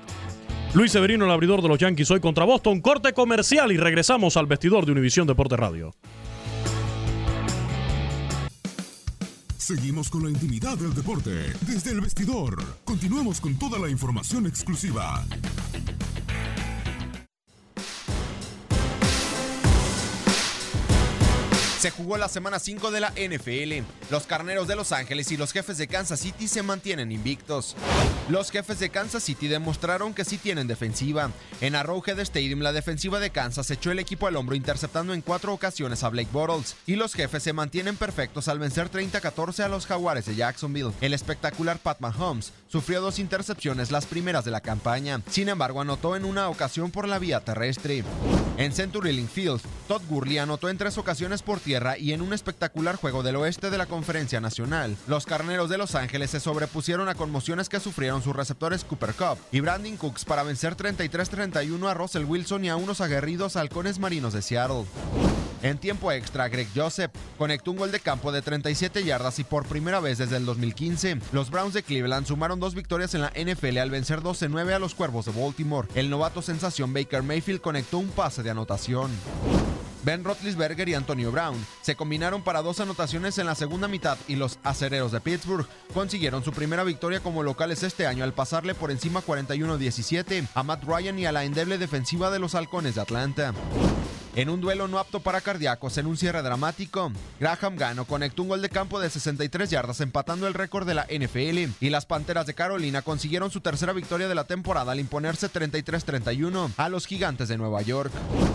[0.74, 2.80] Luis Severino, el abridor de los Yankees, hoy contra Boston.
[2.80, 5.92] Corte comercial y regresamos al vestidor de Univisión Deporte Radio.
[9.56, 11.32] Seguimos con la intimidad del deporte
[11.66, 12.62] desde el vestidor.
[12.84, 15.24] Continuamos con toda la información exclusiva.
[21.78, 23.86] Se jugó la semana 5 de la NFL.
[24.10, 27.76] Los carneros de Los Ángeles y los jefes de Kansas City se mantienen invictos.
[28.28, 31.30] Los jefes de Kansas City demostraron que sí tienen defensiva.
[31.60, 35.54] En Arrowhead Stadium, la defensiva de Kansas echó el equipo al hombro interceptando en cuatro
[35.54, 36.74] ocasiones a Blake Bortles.
[36.84, 40.90] Y los jefes se mantienen perfectos al vencer 30-14 a los Jaguares de Jacksonville.
[41.00, 45.22] El espectacular Pat Mahomes sufrió dos intercepciones, las primeras de la campaña.
[45.30, 48.02] Sin embargo, anotó en una ocasión por la vía terrestre.
[48.56, 51.60] En Century Link Field, Todd Gurley anotó en tres ocasiones por
[51.98, 54.96] y en un espectacular juego del oeste de la Conferencia Nacional.
[55.06, 59.38] Los carneros de Los Ángeles se sobrepusieron a conmociones que sufrieron sus receptores Cooper Cup
[59.52, 64.32] y Brandon Cooks para vencer 33-31 a Russell Wilson y a unos aguerridos halcones marinos
[64.32, 64.86] de Seattle.
[65.62, 69.66] En tiempo extra, Greg Joseph conectó un gol de campo de 37 yardas y por
[69.66, 71.18] primera vez desde el 2015.
[71.32, 74.94] Los Browns de Cleveland sumaron dos victorias en la NFL al vencer 12-9 a los
[74.94, 75.88] Cuervos de Baltimore.
[75.94, 79.10] El novato sensación Baker Mayfield conectó un pase de anotación.
[80.04, 84.36] Ben Roethlisberger y Antonio Brown se combinaron para dos anotaciones en la segunda mitad y
[84.36, 88.90] los acereros de Pittsburgh consiguieron su primera victoria como locales este año al pasarle por
[88.90, 93.54] encima 41-17 a Matt Ryan y a la endeble defensiva de los halcones de Atlanta.
[94.38, 98.50] En un duelo no apto para cardíacos en un cierre dramático, Graham Gano conectó un
[98.50, 102.46] gol de campo de 63 yardas empatando el récord de la NFL y las Panteras
[102.46, 107.48] de Carolina consiguieron su tercera victoria de la temporada al imponerse 33-31 a los Gigantes
[107.48, 108.12] de Nueva York.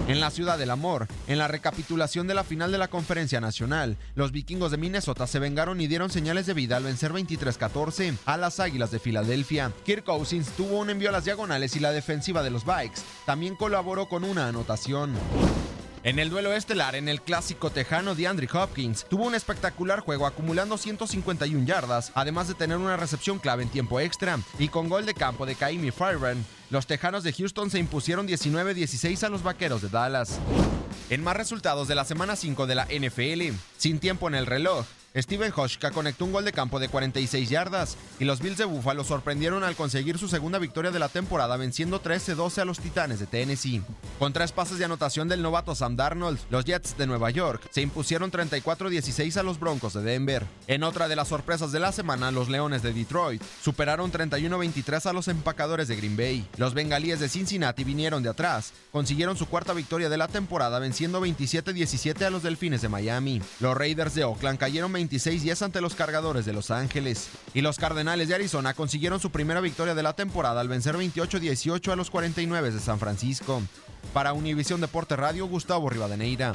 [0.08, 3.98] En la Ciudad del Amor, en la recapitulación de la final de la Conferencia Nacional,
[4.16, 8.38] los vikingos de Minnesota se vengaron y dieron señales de vida al vencer 23-14 a
[8.38, 9.74] las Águilas de Filadelfia.
[9.84, 13.58] Kirk Cousins tuvo un envío a las diagonales y la defensiva de los Bikes también
[13.58, 15.14] colaboró con una anotación.
[16.06, 20.26] En el duelo estelar, en el clásico tejano de Andrew Hopkins, tuvo un espectacular juego
[20.26, 25.06] acumulando 151 yardas, además de tener una recepción clave en tiempo extra, y con gol
[25.06, 29.82] de campo de Kaimi Fireburn, los Tejanos de Houston se impusieron 19-16 a los Vaqueros
[29.82, 30.40] de Dallas.
[31.10, 34.86] En más resultados de la semana 5 de la NFL, sin tiempo en el reloj,
[35.16, 39.04] Steven Hoshka conectó un gol de campo de 46 yardas y los Bills de Buffalo
[39.04, 43.28] sorprendieron al conseguir su segunda victoria de la temporada venciendo 13-12 a los Titanes de
[43.28, 43.84] Tennessee.
[44.18, 47.82] Con tres pases de anotación del novato Sam Darnold, los Jets de Nueva York se
[47.82, 50.48] impusieron 34-16 a los Broncos de Denver.
[50.66, 55.14] En otra de las sorpresas de la semana, los Leones de Detroit superaron 31-23 a
[55.14, 56.48] los empacadores de Green Bay.
[56.58, 61.24] Los Bengalíes de Cincinnati vinieron de atrás, consiguieron su cuarta victoria de la temporada venciendo
[61.24, 63.44] 27-17 a los Delfines de Miami.
[63.60, 67.30] Los Raiders de Oakland cayeron 26-10 ante los cargadores de Los Ángeles.
[67.54, 71.92] Y los Cardenales de Arizona consiguieron su primera victoria de la temporada al vencer 28-18
[71.92, 73.62] a los 49 de San Francisco.
[74.14, 76.54] Para Univisión Deporte Radio, Gustavo Rivadeneira.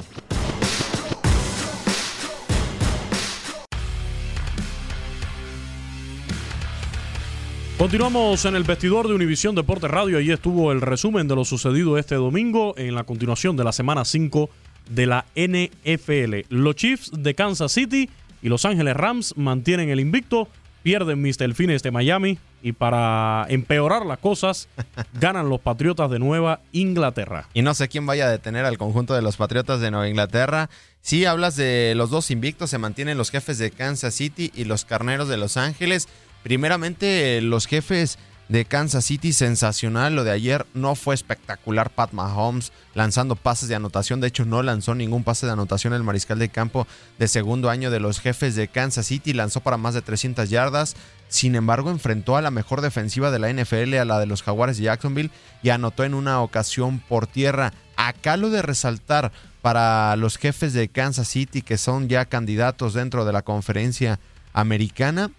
[7.79, 10.17] Continuamos en el vestidor de Univisión Deporte Radio.
[10.17, 14.03] Allí estuvo el resumen de lo sucedido este domingo en la continuación de la semana
[14.03, 14.49] 5
[14.89, 16.45] de la NFL.
[16.49, 18.09] Los Chiefs de Kansas City
[18.41, 20.47] y Los Ángeles Rams mantienen el invicto,
[20.83, 24.67] pierden mis delfines de Miami y para empeorar las cosas
[25.13, 27.47] ganan los Patriotas de Nueva Inglaterra.
[27.53, 30.69] Y no sé quién vaya a detener al conjunto de los Patriotas de Nueva Inglaterra.
[31.01, 34.85] Si hablas de los dos invictos, se mantienen los jefes de Kansas City y los
[34.85, 36.07] Carneros de Los Ángeles.
[36.43, 38.17] Primeramente, los jefes
[38.49, 40.15] de Kansas City, sensacional.
[40.15, 41.91] Lo de ayer no fue espectacular.
[41.91, 44.19] Pat Mahomes lanzando pases de anotación.
[44.19, 46.87] De hecho, no lanzó ningún pase de anotación el mariscal de campo
[47.19, 49.33] de segundo año de los jefes de Kansas City.
[49.33, 50.95] Lanzó para más de 300 yardas.
[51.27, 54.77] Sin embargo, enfrentó a la mejor defensiva de la NFL, a la de los Jaguares
[54.77, 55.29] de Jacksonville,
[55.61, 57.71] y anotó en una ocasión por tierra.
[57.97, 59.31] Acá lo de resaltar
[59.61, 64.19] para los jefes de Kansas City, que son ya candidatos dentro de la conferencia
[64.53, 65.29] americana,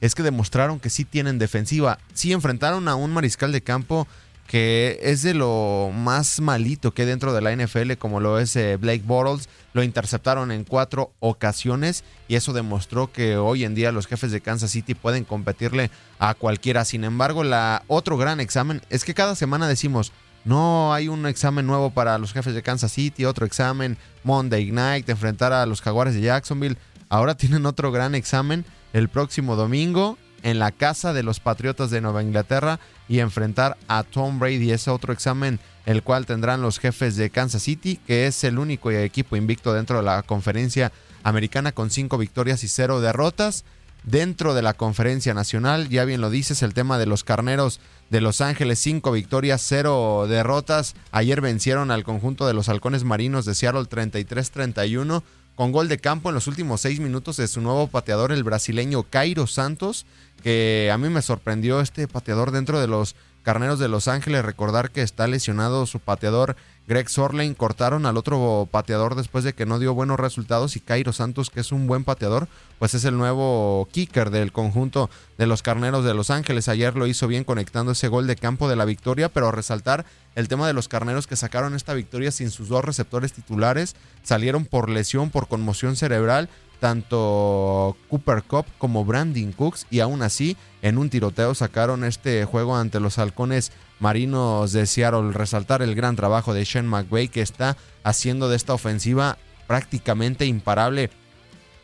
[0.00, 1.98] es que demostraron que sí tienen defensiva.
[2.14, 4.06] Sí enfrentaron a un mariscal de campo
[4.48, 8.56] que es de lo más malito que hay dentro de la NFL, como lo es
[8.56, 9.46] eh, Blake Bortles.
[9.74, 14.40] Lo interceptaron en cuatro ocasiones y eso demostró que hoy en día los jefes de
[14.40, 16.86] Kansas City pueden competirle a cualquiera.
[16.86, 20.12] Sin embargo, la otro gran examen es que cada semana decimos,
[20.46, 25.06] no hay un examen nuevo para los jefes de Kansas City, otro examen Monday Night,
[25.10, 26.78] enfrentar a los jaguares de Jacksonville.
[27.10, 32.00] Ahora tienen otro gran examen el próximo domingo en la casa de los Patriotas de
[32.00, 34.70] Nueva Inglaterra y enfrentar a Tom Brady.
[34.70, 38.90] Es otro examen el cual tendrán los jefes de Kansas City, que es el único
[38.90, 43.64] equipo invicto dentro de la conferencia americana con cinco victorias y cero derrotas.
[44.04, 48.20] Dentro de la conferencia nacional, ya bien lo dices, el tema de los carneros de
[48.20, 50.94] Los Ángeles, cinco victorias, cero derrotas.
[51.10, 55.22] Ayer vencieron al conjunto de los halcones marinos de Seattle 33-31
[55.58, 59.02] con gol de campo en los últimos seis minutos de su nuevo pateador, el brasileño
[59.02, 60.06] Cairo Santos,
[60.44, 64.44] que a mí me sorprendió este pateador dentro de los Carneros de Los Ángeles.
[64.44, 67.54] Recordar que está lesionado su pateador Greg Sorlane.
[67.54, 71.60] Cortaron al otro pateador después de que no dio buenos resultados y Cairo Santos, que
[71.60, 72.48] es un buen pateador,
[72.78, 76.68] pues es el nuevo kicker del conjunto de los Carneros de Los Ángeles.
[76.68, 80.48] Ayer lo hizo bien conectando ese gol de campo de la victoria, pero resaltar el
[80.48, 84.88] tema de los carneros que sacaron esta victoria sin sus dos receptores titulares, salieron por
[84.88, 86.48] lesión, por conmoción cerebral,
[86.80, 92.76] tanto Cooper Cup como Brandon Cooks, y aún así, en un tiroteo sacaron este juego
[92.76, 95.32] ante los halcones marinos de Seattle.
[95.32, 101.10] Resaltar el gran trabajo de Shane McVay que está haciendo de esta ofensiva prácticamente imparable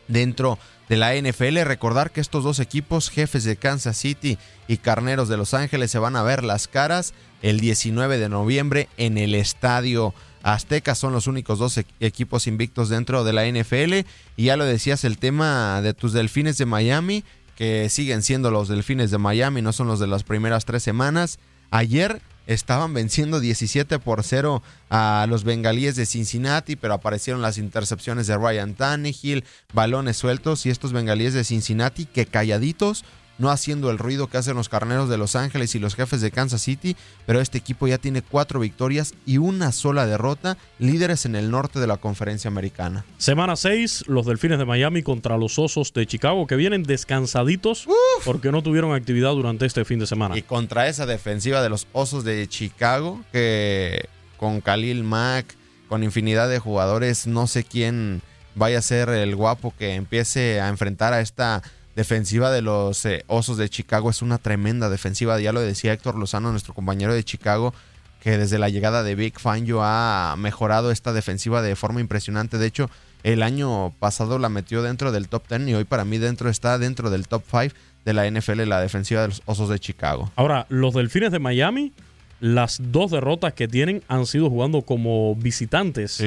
[0.07, 0.57] dentro
[0.89, 1.59] de la NFL.
[1.63, 5.99] Recordar que estos dos equipos, jefes de Kansas City y Carneros de Los Ángeles, se
[5.99, 10.13] van a ver las caras el 19 de noviembre en el estadio
[10.45, 10.95] Azteca.
[10.95, 14.07] Son los únicos dos equipos invictos dentro de la NFL.
[14.37, 17.23] Y ya lo decías, el tema de tus delfines de Miami,
[17.55, 21.39] que siguen siendo los delfines de Miami, no son los de las primeras tres semanas.
[21.71, 28.27] Ayer estaban venciendo 17 por 0 a los bengalíes de Cincinnati, pero aparecieron las intercepciones
[28.27, 33.03] de Ryan Tannehill, balones sueltos y estos bengalíes de Cincinnati que calladitos
[33.37, 36.31] no haciendo el ruido que hacen los carneros de Los Ángeles y los jefes de
[36.31, 36.95] Kansas City,
[37.25, 41.79] pero este equipo ya tiene cuatro victorias y una sola derrota, líderes en el norte
[41.79, 43.05] de la conferencia americana.
[43.17, 47.87] Semana 6, los Delfines de Miami contra los Osos de Chicago, que vienen descansaditos
[48.23, 50.37] porque no tuvieron actividad durante este fin de semana.
[50.37, 55.55] Y contra esa defensiva de los Osos de Chicago, que con Khalil Mack,
[55.87, 58.21] con infinidad de jugadores, no sé quién
[58.55, 61.61] vaya a ser el guapo que empiece a enfrentar a esta
[61.95, 65.39] defensiva de los eh, Osos de Chicago es una tremenda defensiva.
[65.39, 67.73] Ya lo decía Héctor Lozano, nuestro compañero de Chicago,
[68.19, 72.57] que desde la llegada de Big Fangio ha mejorado esta defensiva de forma impresionante.
[72.57, 72.89] De hecho,
[73.23, 76.77] el año pasado la metió dentro del top 10 y hoy para mí dentro está
[76.77, 80.31] dentro del top 5 de la NFL, la defensiva de los Osos de Chicago.
[80.35, 81.91] Ahora, los Delfines de Miami,
[82.39, 86.21] las dos derrotas que tienen han sido jugando como visitantes.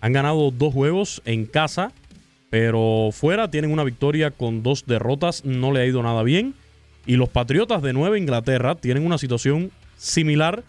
[0.00, 1.92] Han ganado dos juegos en casa
[2.52, 6.52] pero fuera tienen una victoria con dos derrotas, no le ha ido nada bien.
[7.06, 10.62] Y los Patriotas de Nueva Inglaterra tienen una situación similar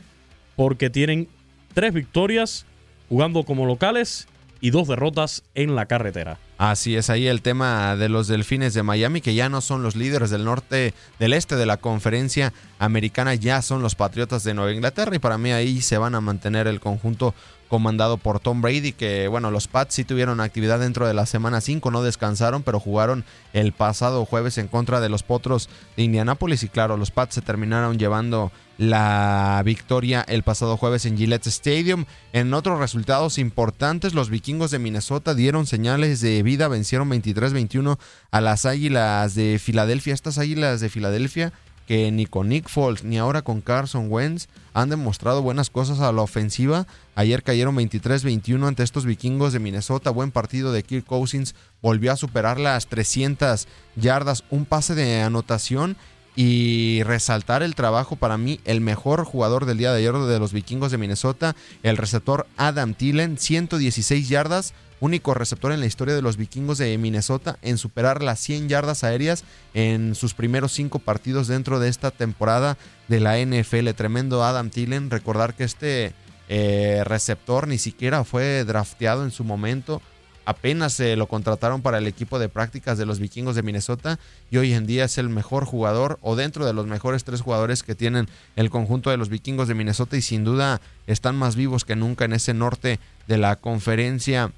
[0.56, 1.28] porque tienen
[1.74, 2.66] tres victorias
[3.10, 4.30] jugando como locales
[4.64, 6.40] y dos derrotas en la carretera.
[6.58, 9.98] Así es, ahí el tema de los Delfines de Miami, que ya no son los
[9.98, 14.72] líderes del norte, del este de la conferencia americana, ya son los Patriotas de Nueva
[14.72, 17.36] Inglaterra y para mí ahí se van a mantener el conjunto
[17.68, 21.60] comandado por Tom Brady, que bueno, los Pats sí tuvieron actividad dentro de la semana
[21.60, 26.64] 5, no descansaron, pero jugaron el pasado jueves en contra de los Potros de Indianápolis
[26.64, 28.54] y claro, los Pats se terminaron llevando
[28.90, 32.06] la victoria el pasado jueves en Gillette Stadium.
[32.32, 37.98] En otros resultados importantes, los vikingos de Minnesota dieron señales de vida, vencieron 23-21
[38.32, 40.14] a las Águilas de Filadelfia.
[40.14, 41.54] Estas Águilas de Filadelfia
[41.88, 46.12] que ni con Nick Foles ni ahora con Carson Wentz han demostrado buenas cosas a
[46.12, 46.88] la ofensiva.
[47.16, 50.10] Ayer cayeron 23-21 ante estos vikingos de Minnesota.
[50.10, 51.56] Buen partido de Kirk Cousins.
[51.82, 54.44] Volvió a superar las 300 yardas.
[54.50, 55.98] Un pase de anotación
[56.36, 60.54] y resaltar el trabajo para mí, el mejor jugador del día de ayer de los
[60.54, 66.22] vikingos de Minnesota, el receptor Adam Thielen, 116 yardas, único receptor en la historia de
[66.22, 71.48] los vikingos de Minnesota en superar las 100 yardas aéreas en sus primeros cinco partidos
[71.48, 72.78] dentro de esta temporada
[73.10, 73.90] de la NFL.
[73.96, 75.10] Tremendo Adam Thielen.
[75.10, 76.14] Recordar que este
[76.48, 80.02] eh, receptor ni siquiera fue drafteado en su momento
[80.46, 84.20] apenas se lo contrataron para el equipo de prácticas de los vikingos de Minnesota
[84.52, 87.84] y hoy en día es el mejor jugador o dentro de los mejores tres jugadores
[87.84, 91.86] que tienen el conjunto de los vikingos de Minnesota y sin duda están más vivos
[91.86, 94.52] que nunca en ese norte de la conferencia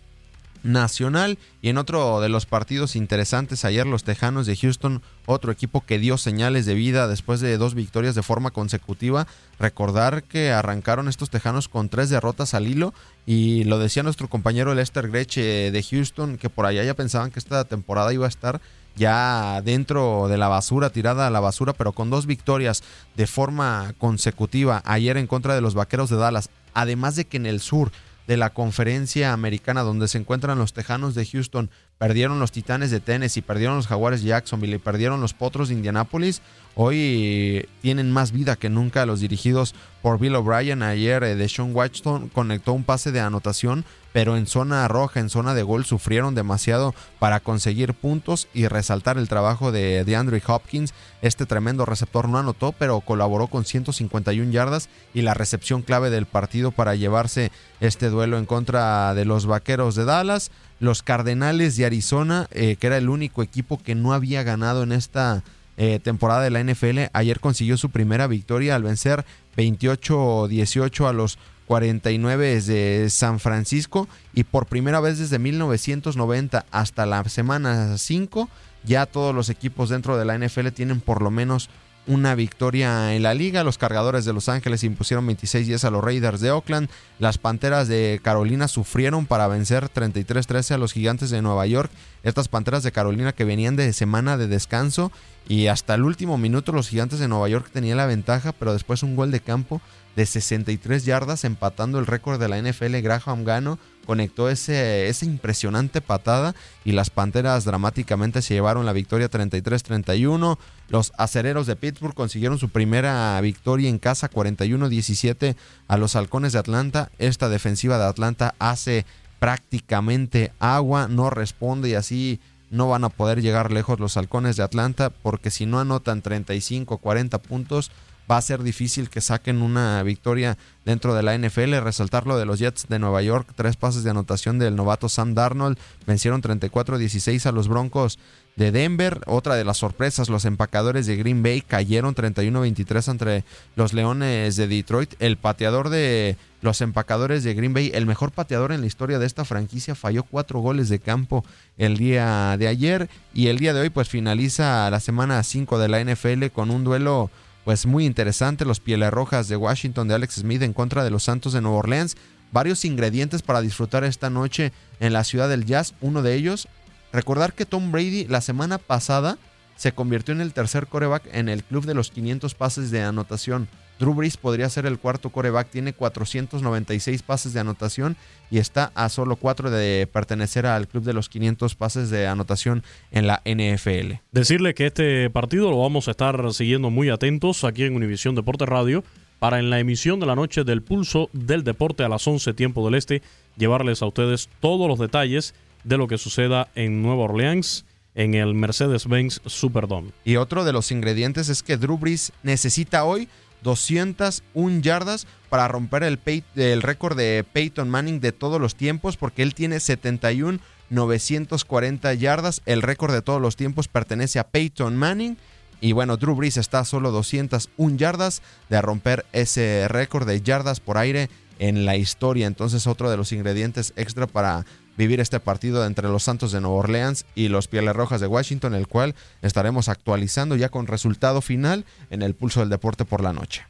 [0.66, 1.38] nacional.
[1.62, 6.00] Y en otro de los partidos interesantes ayer, los Tejanos de Houston, otro equipo que
[6.00, 9.28] dio señales de vida después de dos victorias de forma consecutiva.
[9.60, 12.94] Recordar que arrancaron estos Tejanos con tres derrotas al hilo.
[13.26, 17.40] Y lo decía nuestro compañero Lester Greche de Houston, que por allá ya pensaban que
[17.40, 18.60] esta temporada iba a estar
[18.96, 22.82] ya dentro de la basura, tirada a la basura, pero con dos victorias
[23.16, 26.50] de forma consecutiva ayer en contra de los Vaqueros de Dallas.
[26.74, 27.92] Además de que en el sur
[28.28, 33.00] de la conferencia americana donde se encuentran los Tejanos de Houston, perdieron los Titanes de
[33.00, 36.42] Tennessee, perdieron los Jaguares de Jacksonville y perdieron los Potros de Indianápolis,
[36.76, 40.84] hoy tienen más vida que nunca los dirigidos por Bill O'Brien.
[40.84, 43.86] Ayer eh, de Sean Watson conectó un pase de anotación
[44.16, 49.18] pero en zona roja, en zona de gol, sufrieron demasiado para conseguir puntos y resaltar
[49.18, 50.94] el trabajo de, de Andrew Hopkins.
[51.22, 56.28] Este tremendo receptor no anotó, pero colaboró con 151 yardas y la recepción clave del
[56.28, 60.50] partido para llevarse este duelo en contra de los Vaqueros de Dallas.
[60.80, 64.92] Los Cardenales de Arizona, eh, que era el único equipo que no había ganado en
[64.92, 65.44] esta
[65.78, 69.26] eh, temporada de la NFL, ayer consiguió su primera victoria al vencer
[69.58, 77.24] 28-18 a los 49 de San Francisco y por primera vez desde 1990 hasta la
[77.26, 78.50] semana 5
[78.84, 81.70] ya todos los equipos dentro de la NFL tienen por lo menos
[82.08, 83.64] una victoria en la liga.
[83.64, 86.90] Los cargadores de Los Ángeles impusieron 26 días a los Raiders de Oakland.
[87.20, 91.92] Las Panteras de Carolina sufrieron para vencer 33-13 a los Gigantes de Nueva York.
[92.24, 95.12] Estas Panteras de Carolina que venían de semana de descanso
[95.48, 99.04] y hasta el último minuto los Gigantes de Nueva York tenían la ventaja, pero después
[99.04, 99.82] un gol de campo
[100.16, 102.96] de 63 yardas, empatando el récord de la NFL.
[103.02, 109.30] Graham Gano conectó ese, esa impresionante patada y las Panteras dramáticamente se llevaron la victoria
[109.30, 110.58] 33-31.
[110.90, 115.56] Los acereros de Pittsburgh consiguieron su primera victoria en casa 41-17
[115.88, 117.12] a los halcones de Atlanta.
[117.18, 119.06] Esta defensiva de Atlanta hace
[119.40, 122.40] prácticamente agua, no responde y así
[122.72, 126.98] no van a poder llegar lejos los halcones de Atlanta porque si no anotan 35
[126.98, 127.92] 40 puntos
[128.30, 131.76] va a ser difícil que saquen una victoria dentro de la NFL.
[131.80, 135.34] Resaltar lo de los Jets de Nueva York, tres pases de anotación del novato Sam
[135.34, 138.20] Darnold, vencieron 34-16 a los Broncos
[138.56, 139.22] de Denver.
[139.26, 143.44] Otra de las sorpresas, los empacadores de Green Bay cayeron 31-23 entre
[143.76, 145.14] los Leones de Detroit.
[145.20, 149.26] El pateador de los empacadores de Green Bay, el mejor pateador en la historia de
[149.26, 151.46] esta franquicia, falló cuatro goles de campo
[151.78, 155.88] el día de ayer y el día de hoy pues finaliza la semana 5 de
[155.88, 157.30] la NFL con un duelo
[157.66, 161.24] pues muy interesante, los Pieles Rojas de Washington de Alex Smith en contra de los
[161.24, 162.16] Santos de Nueva Orleans.
[162.52, 165.96] Varios ingredientes para disfrutar esta noche en la ciudad del jazz.
[166.00, 166.68] Uno de ellos,
[167.12, 169.40] recordar que Tom Brady la semana pasada
[169.76, 173.68] se convirtió en el tercer coreback en el club de los 500 pases de anotación.
[174.00, 178.18] Drew Brees podría ser el cuarto coreback, tiene 496 pases de anotación
[178.52, 182.84] y está a solo cuatro de pertenecer al club de los 500 pases de anotación
[183.12, 184.16] en la NFL.
[184.32, 188.66] Decirle que este partido lo vamos a estar siguiendo muy atentos aquí en Univisión Deporte
[188.66, 189.04] Radio
[189.40, 192.86] para en la emisión de la noche del pulso del deporte a las 11 tiempo
[192.86, 193.22] del este
[193.58, 197.86] llevarles a ustedes todos los detalles de lo que suceda en Nueva Orleans
[198.16, 200.12] en el Mercedes-Benz Superdome.
[200.24, 203.28] Y otro de los ingredientes es que Drew Brees necesita hoy
[203.66, 209.56] 201 yardas para romper el, récord de Peyton Manning de todos los tiempos, porque él
[209.56, 210.60] tiene 71
[210.92, 212.62] 940 yardas.
[212.68, 215.36] El récord de todos los tiempos pertenece a Peyton Manning.
[215.82, 220.80] Y bueno, Drew Brees está a solo 201 yardas de romper ese récord de yardas
[220.80, 222.46] por aire en la historia.
[222.46, 224.64] Entonces, otro de los ingredientes extra para
[224.98, 228.76] vivir este partido entre los Santos de Nueva Orleans y los Pieles Rojas de Washington,
[228.76, 233.34] el cual estaremos actualizando ya con resultado final en el pulso del deporte por la
[233.34, 233.64] noche.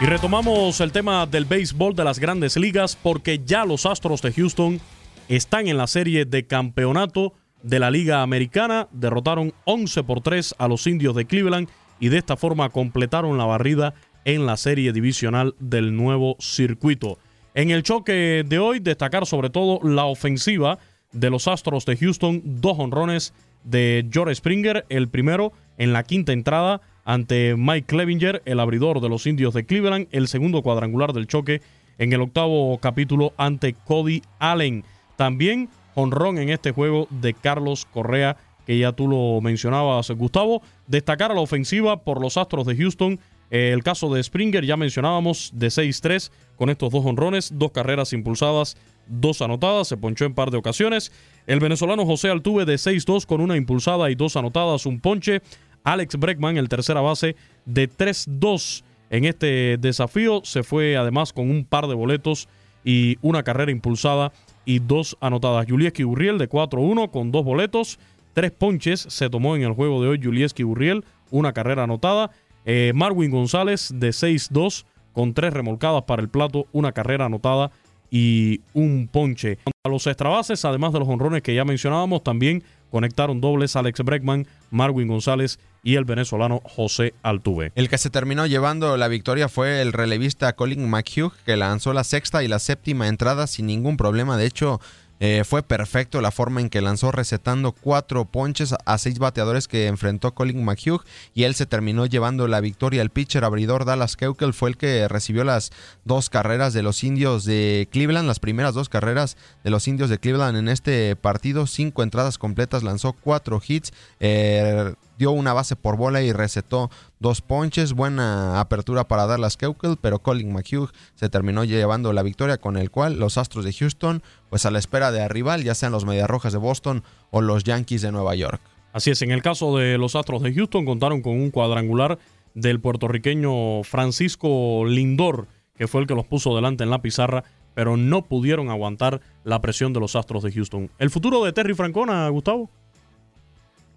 [0.00, 4.32] Y retomamos el tema del béisbol de las grandes ligas porque ya los Astros de
[4.32, 4.80] Houston
[5.28, 7.32] están en la serie de campeonato
[7.62, 8.86] de la Liga Americana.
[8.92, 13.44] Derrotaron 11 por 3 a los indios de Cleveland y de esta forma completaron la
[13.44, 13.94] barrida
[14.24, 17.18] en la serie divisional del nuevo circuito.
[17.54, 20.78] En el choque de hoy, destacar sobre todo la ofensiva
[21.12, 23.32] de los Astros de Houston, dos honrones
[23.64, 29.08] de George Springer, el primero en la quinta entrada ante Mike Clevinger, el abridor de
[29.08, 31.62] los indios de Cleveland, el segundo cuadrangular del choque
[31.98, 34.84] en el octavo capítulo ante Cody Allen.
[35.16, 40.62] También honrón en este juego de Carlos Correa, que ya tú lo mencionabas, Gustavo.
[40.86, 43.18] Destacar a la ofensiva por los Astros de Houston.
[43.50, 48.76] El caso de Springer, ya mencionábamos, de 6-3 con estos dos honrones, dos carreras impulsadas,
[49.06, 51.12] dos anotadas, se ponchó en par de ocasiones.
[51.46, 55.40] El venezolano José Altuve de 6-2 con una impulsada y dos anotadas, un ponche.
[55.84, 60.42] Alex Breckman, el tercera base, de 3-2 en este desafío.
[60.44, 62.48] Se fue además con un par de boletos
[62.84, 64.32] y una carrera impulsada
[64.64, 65.66] y dos anotadas.
[65.66, 67.98] Julieski Urriel de 4-1 con dos boletos.
[68.34, 72.30] Tres ponches se tomó en el juego de hoy Julieski Urriel, una carrera anotada.
[72.64, 77.70] Eh, Marwin González de 6-2 con tres remolcadas para el plato, una carrera anotada
[78.10, 79.58] y un ponche.
[79.84, 84.46] A los extrabases, además de los honrones que ya mencionábamos, también conectaron dobles Alex Breckman,
[84.70, 87.72] Marwin González y el venezolano José Altuve.
[87.74, 92.04] El que se terminó llevando la victoria fue el relevista Colin McHugh, que lanzó la
[92.04, 94.36] sexta y la séptima entrada sin ningún problema.
[94.36, 94.80] De hecho,
[95.20, 99.86] eh, fue perfecto la forma en que lanzó recetando cuatro ponches a seis bateadores que
[99.86, 101.02] enfrentó Colin McHugh
[101.34, 103.02] y él se terminó llevando la victoria.
[103.02, 105.70] El pitcher abridor Dallas Keuchel fue el que recibió las
[106.04, 110.18] dos carreras de los indios de Cleveland, las primeras dos carreras de los indios de
[110.18, 113.92] Cleveland en este partido, cinco entradas completas, lanzó cuatro hits.
[114.20, 117.92] Eh, dio una base por bola y recetó dos ponches.
[117.92, 122.90] Buena apertura para Dallas Keuchel, pero Colin McHugh se terminó llevando la victoria con el
[122.90, 126.30] cual los Astros de Houston, pues a la espera de rival, ya sean los Medias
[126.30, 128.60] Rojas de Boston o los Yankees de Nueva York.
[128.92, 132.18] Así es, en el caso de los Astros de Houston contaron con un cuadrangular
[132.54, 135.46] del puertorriqueño Francisco Lindor,
[135.76, 137.44] que fue el que los puso delante en la pizarra,
[137.74, 140.90] pero no pudieron aguantar la presión de los Astros de Houston.
[140.98, 142.70] ¿El futuro de Terry Francona, Gustavo?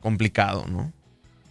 [0.02, 0.92] Complicado, ¿no?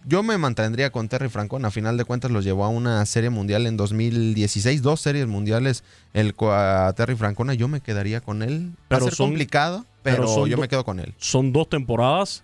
[0.05, 1.67] Yo me mantendría con Terry Francona.
[1.67, 5.83] A final de cuentas los llevó a una serie mundial en 2016, dos series mundiales
[6.13, 7.53] el a Terry Francona.
[7.53, 8.71] Yo me quedaría con él.
[8.91, 11.13] Va a ser complicado, pero, yo me quedo con él.
[11.17, 12.43] Son dos temporadas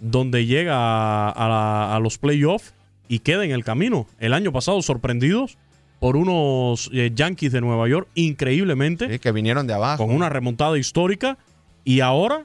[0.00, 2.74] donde llega a, los playoffs
[3.08, 4.06] y queda en el camino.
[4.18, 5.58] El año pasado sorprendidos
[5.98, 9.18] por unos eh, Yankees de Nueva York increíblemente.
[9.18, 10.06] que vinieron de abajo.
[10.06, 11.38] Con una remontada histórica.
[11.84, 12.44] Y ahora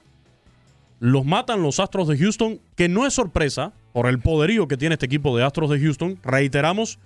[1.03, 4.93] los matan los Astros de Houston, que no es sorpresa por el poderío que tiene
[4.93, 6.17] este equipo de Astros de Houston.
[6.23, 6.97] Reiteramos,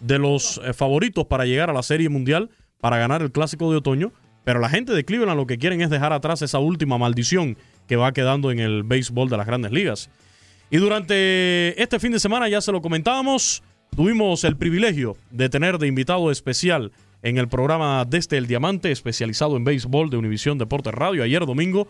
[0.00, 2.50] de los eh, favoritos para llegar a la Serie Mundial,
[2.80, 4.12] para ganar el Clásico de Otoño.
[4.42, 7.94] Pero la gente de Cleveland lo que quieren es dejar atrás esa última maldición que
[7.94, 10.10] va quedando en el béisbol de las grandes ligas.
[10.68, 13.62] Y durante este fin de semana, ya se lo comentábamos,
[13.94, 16.90] tuvimos el privilegio de tener de invitado especial
[17.22, 21.86] en el programa Desde el Diamante, especializado en béisbol de Univisión Deportes Radio, ayer domingo,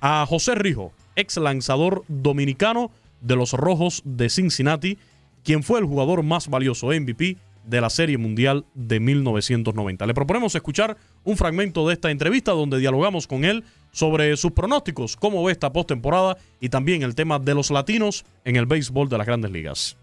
[0.00, 2.90] a José Rijo, ex lanzador dominicano
[3.20, 4.98] de los Rojos de Cincinnati,
[5.44, 10.06] quien fue el jugador más valioso MVP de la Serie Mundial de 1990.
[10.06, 15.16] Le proponemos escuchar un fragmento de esta entrevista donde dialogamos con él sobre sus pronósticos,
[15.16, 19.18] cómo ve esta postemporada y también el tema de los latinos en el béisbol de
[19.18, 19.96] las grandes ligas.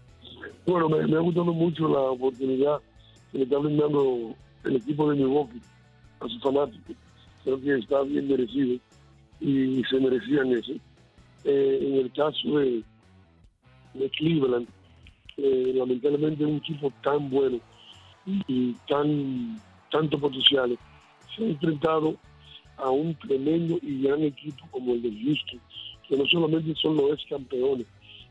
[0.66, 2.78] Bueno, me, ha gustado mucho la oportunidad
[3.32, 4.34] que le está brindando
[4.64, 5.60] el equipo de Milwaukee
[6.20, 6.96] a sus fanáticos.
[7.44, 8.78] Creo que está bien merecido
[9.40, 10.72] y se merecían eso.
[11.44, 12.82] Eh, en el caso de,
[14.16, 14.68] Cleveland,
[15.36, 17.60] eh, lamentablemente un equipo tan bueno
[18.26, 19.60] y tan
[19.90, 20.76] tanto potencial
[21.34, 22.16] se ha enfrentado
[22.76, 25.60] a un tremendo y gran equipo como el de Houston,
[26.08, 27.86] que no solamente son los ex campeones,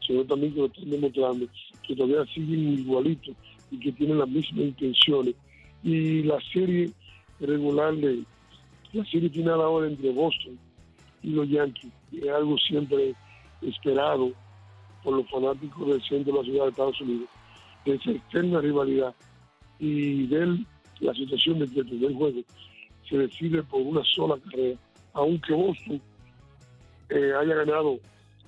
[0.06, 1.47] sino también que lo están demostrando
[1.88, 3.36] que todavía siguen igualitos
[3.72, 5.36] y que tienen las mismas intenciones.
[5.84, 6.91] Y la serie
[7.39, 8.24] regular de
[8.93, 10.58] la serie final ahora entre Boston
[11.26, 11.91] y los Yankees.
[12.13, 13.15] Es algo siempre
[13.61, 14.32] esperado
[15.03, 17.30] por los fanáticos del centro de la ciudad de Estados Unidos,
[17.84, 19.13] de esa externa rivalidad
[19.80, 20.49] y ver
[20.99, 22.41] la situación de que el juego
[23.09, 24.78] se decide por una sola carrera,
[25.13, 26.01] aunque Boston
[27.09, 27.99] eh, haya ganado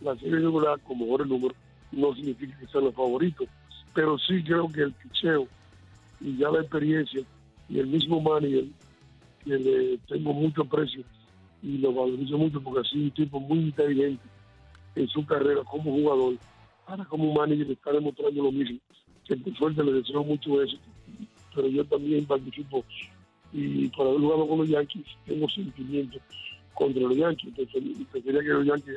[0.01, 1.57] la serie regular con mejores números,
[1.91, 3.47] no significa que sean los favoritos,
[3.93, 5.47] pero sí creo que el picheo
[6.21, 7.21] y ya la experiencia
[7.69, 8.65] y el mismo manager,
[9.43, 11.03] que le tengo mucho aprecio,
[11.63, 14.23] y lo valorizo mucho porque ha sido un tipo muy inteligente
[14.95, 16.35] en su carrera como jugador.
[16.85, 18.79] Ahora como manager está demostrando lo mismo.
[19.25, 20.77] Que por suerte le deseo mucho eso.
[21.53, 22.83] Pero yo también participo
[23.53, 26.21] y por haber jugado con los Yankees tengo sentimientos
[26.73, 27.53] contra los Yankees.
[28.11, 28.95] Preferiría que los Yankees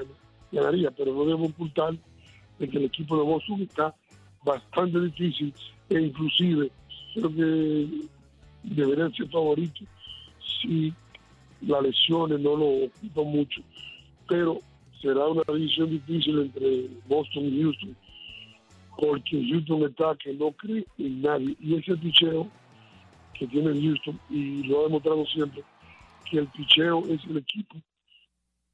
[0.53, 1.97] ganaría, pero no debo ocultar
[2.59, 3.95] de que el equipo de Boston está
[4.45, 5.53] bastante difícil
[5.89, 6.71] e inclusive
[7.15, 7.89] creo que
[8.63, 9.89] deberían ser favoritos
[10.61, 10.93] si
[11.63, 13.63] las lesiones no lo ocupan mucho,
[14.29, 14.59] pero
[15.01, 17.97] será una división difícil entre Boston y Houston.
[18.97, 21.57] porque Houston está que no cree en nadie.
[21.61, 22.49] Y ese picheo
[23.35, 25.63] que tiene Houston, y lo ha demostrado siempre,
[26.31, 27.77] que el picheo es el equipo,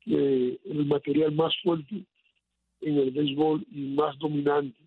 [0.01, 2.05] que el material más fuerte
[2.81, 4.79] en el béisbol y más dominante.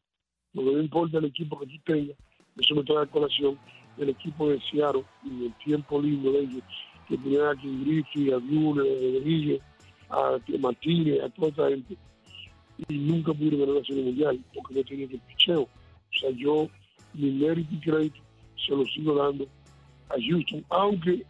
[0.54, 2.18] Lo que no importa el equipo que tú tengas,
[2.58, 3.58] eso me trae a colación
[3.98, 6.64] el equipo de Seattle y el tiempo lindo de ellos,
[7.10, 9.60] que tenían a Griffey, a Dune,
[10.10, 11.98] a Martínez, a toda esta gente
[12.88, 15.64] y nunca pude ganar la Serie Mundial porque no tenía el picheo.
[15.64, 16.70] O sea, yo
[17.14, 18.22] mi mérito y crédito
[18.66, 19.46] se lo sigo dando
[20.10, 21.26] a Houston, aunque,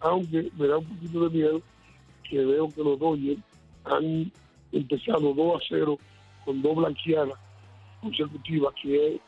[0.00, 1.62] aunque me da un poquito de miedo
[2.28, 3.40] que veo que los Dodgers
[3.84, 4.32] han
[4.72, 5.98] empezado 2 a 0
[6.44, 7.38] con dos blanqueadas
[8.00, 9.20] consecutivas, que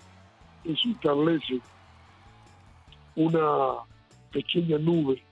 [0.65, 1.61] eso establece
[3.15, 3.85] una
[4.33, 5.23] pequeña nube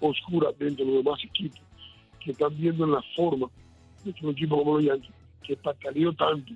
[0.00, 1.60] oscura dentro de los demás equipos
[2.22, 3.48] que están viendo en la forma
[4.04, 5.10] de un equipo como los Yankees
[5.42, 6.52] que pataleó tanto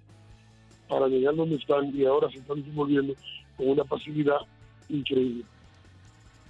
[0.89, 3.15] para llegar donde están y ahora se están desenvolviendo
[3.57, 4.39] con una pasividad
[4.89, 5.45] increíble.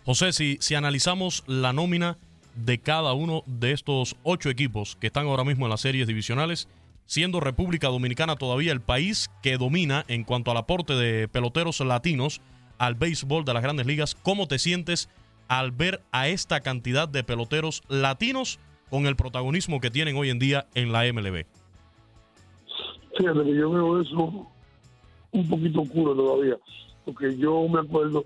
[0.04, 2.16] José, si, si analizamos la nómina
[2.54, 6.68] de cada uno de estos ocho equipos que están ahora mismo en las series divisionales,
[7.06, 12.40] siendo República Dominicana todavía el país que domina en cuanto al aporte de peloteros latinos
[12.78, 15.08] al béisbol de las grandes ligas, ¿cómo te sientes
[15.48, 20.38] al ver a esta cantidad de peloteros latinos con el protagonismo que tienen hoy en
[20.38, 21.44] día en la MLB?
[23.16, 24.46] Fíjate que yo veo eso
[25.32, 26.56] un poquito oscuro todavía,
[27.04, 28.24] porque yo me acuerdo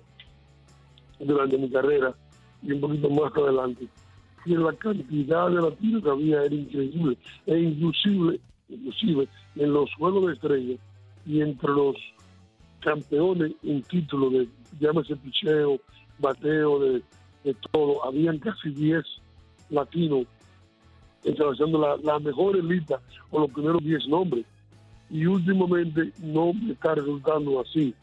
[1.18, 2.14] durante mi carrera
[2.62, 3.89] y un poquito más adelante
[4.45, 7.16] que la cantidad de latinos que había era increíble
[7.47, 10.81] e inclusive, inclusive en los juegos de estrellas
[11.27, 11.97] y entre los
[12.81, 14.49] campeones en título de
[14.81, 15.79] llámese picheo,
[16.23, 17.03] bateo, de,
[17.70, 19.05] todo, habían casi 10
[19.68, 20.27] latinos
[21.25, 23.01] encabezando la, la mejor elita
[23.31, 24.47] o los primeros 10 nombres.
[25.11, 27.95] Y últimamente no me está resultando así.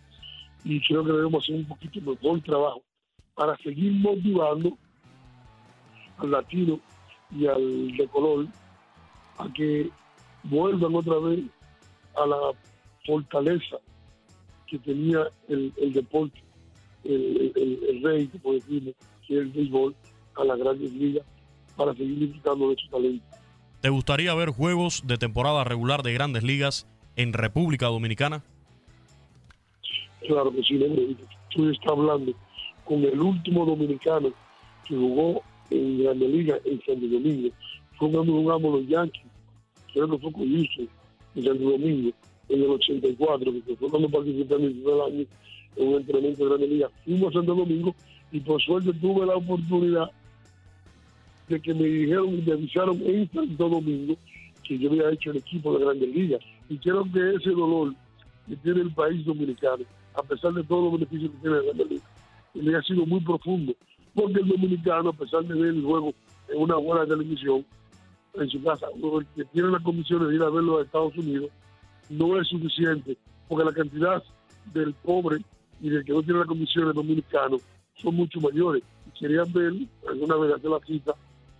[0.63, 2.84] Y creo que debemos hacer un poquito mejor trabajo
[3.34, 4.78] para seguir motivando
[6.17, 6.80] al latino
[7.32, 8.47] y al de color
[9.38, 9.89] a que
[10.43, 11.39] vuelvan otra vez
[12.15, 12.38] a la
[13.05, 13.78] fortaleza
[14.67, 16.43] que tenía el, deporte,
[17.03, 18.91] el, rey, que puede decirlo,
[19.27, 19.95] que es el béisbol,
[20.35, 21.25] a las grandes ligas,
[21.75, 23.25] para seguir disfrutando de su talento.
[23.81, 28.43] ¿Te gustaría ver juegos de temporada regular de grandes ligas en República Dominicana?
[30.27, 30.79] Claro que sí,
[31.49, 32.33] tú estás hablando
[32.83, 34.31] con el último dominicano
[34.85, 37.49] que jugó en Grande Liga en Santo Domingo.
[37.97, 39.23] Fue cuando jugamos los Yankees,
[39.93, 40.89] creo que fue con Houston
[41.35, 42.11] en Santo Domingo
[42.49, 45.27] en el 84, que fue cuando participé en el año en
[45.88, 46.89] un entrenamiento de Grande Liga.
[47.05, 47.95] Fuimos Santo Domingo
[48.32, 50.11] y por suerte tuve la oportunidad
[51.47, 54.15] de que me dijeron y me avisaron en Santo Domingo
[54.63, 56.41] que yo había hecho el equipo de Grandes Ligas.
[56.69, 57.93] Y creo que ese dolor
[58.47, 61.89] que tiene el país dominicano, a pesar de todos los beneficios que tiene la Grandes
[61.89, 62.07] Ligas,
[62.53, 63.73] le ha sido muy profundo.
[64.13, 66.13] Porque el dominicano, a pesar de ver el juego
[66.49, 67.65] en una buena televisión,
[68.36, 71.49] en su casa, el que tiene las condiciones de ir a verlo a Estados Unidos,
[72.09, 73.17] no es suficiente,
[73.47, 74.23] porque la cantidad
[74.73, 75.38] del pobre
[75.82, 77.57] y del que no tiene las condiciones dominicano
[77.95, 78.84] son mucho mayores.
[79.07, 79.73] Y querían ver,
[80.07, 81.13] alguna vez hacer la cita,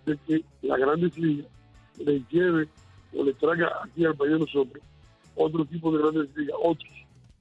[0.06, 1.46] de que la Grandes Ligas
[1.98, 2.68] le lleve
[3.14, 4.82] o le traiga aquí al país de nosotros
[5.34, 6.90] otro tipo de grandes ligas, otros,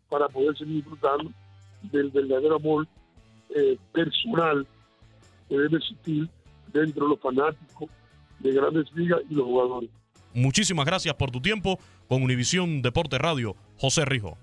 [0.09, 1.31] para poder seguir disfrutando
[1.83, 2.87] del verdadero amor
[3.55, 4.65] eh, personal
[5.47, 6.29] que debe existir
[6.73, 7.89] dentro de los fanáticos
[8.39, 9.89] de grandes ligas y los jugadores.
[10.33, 14.37] Muchísimas gracias por tu tiempo con Univisión Deporte Radio, José Rijo.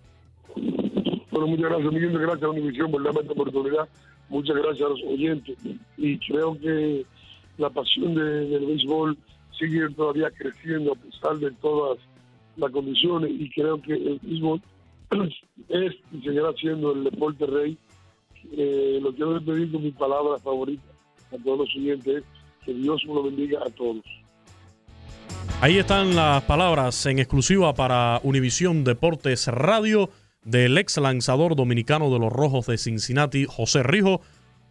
[1.36, 3.88] Bueno, muchas gracias, de gracias a Univisión por darme esta oportunidad.
[4.30, 5.58] Muchas gracias a los oyentes.
[5.98, 7.04] Y creo que
[7.58, 9.18] la pasión del béisbol
[9.58, 11.98] sigue todavía creciendo a pesar de todas
[12.56, 14.58] las condiciones y creo que el mismo
[15.68, 17.76] es y seguirá siendo el deporte rey.
[18.52, 20.90] Eh, lo quiero pedir con mi palabra favorita
[21.34, 22.24] a todos los siguientes,
[22.64, 24.04] que Dios lo bendiga a todos.
[25.60, 30.08] Ahí están las palabras en exclusiva para Univisión Deportes Radio
[30.46, 34.20] del ex lanzador dominicano de los Rojos de Cincinnati, José Rijo,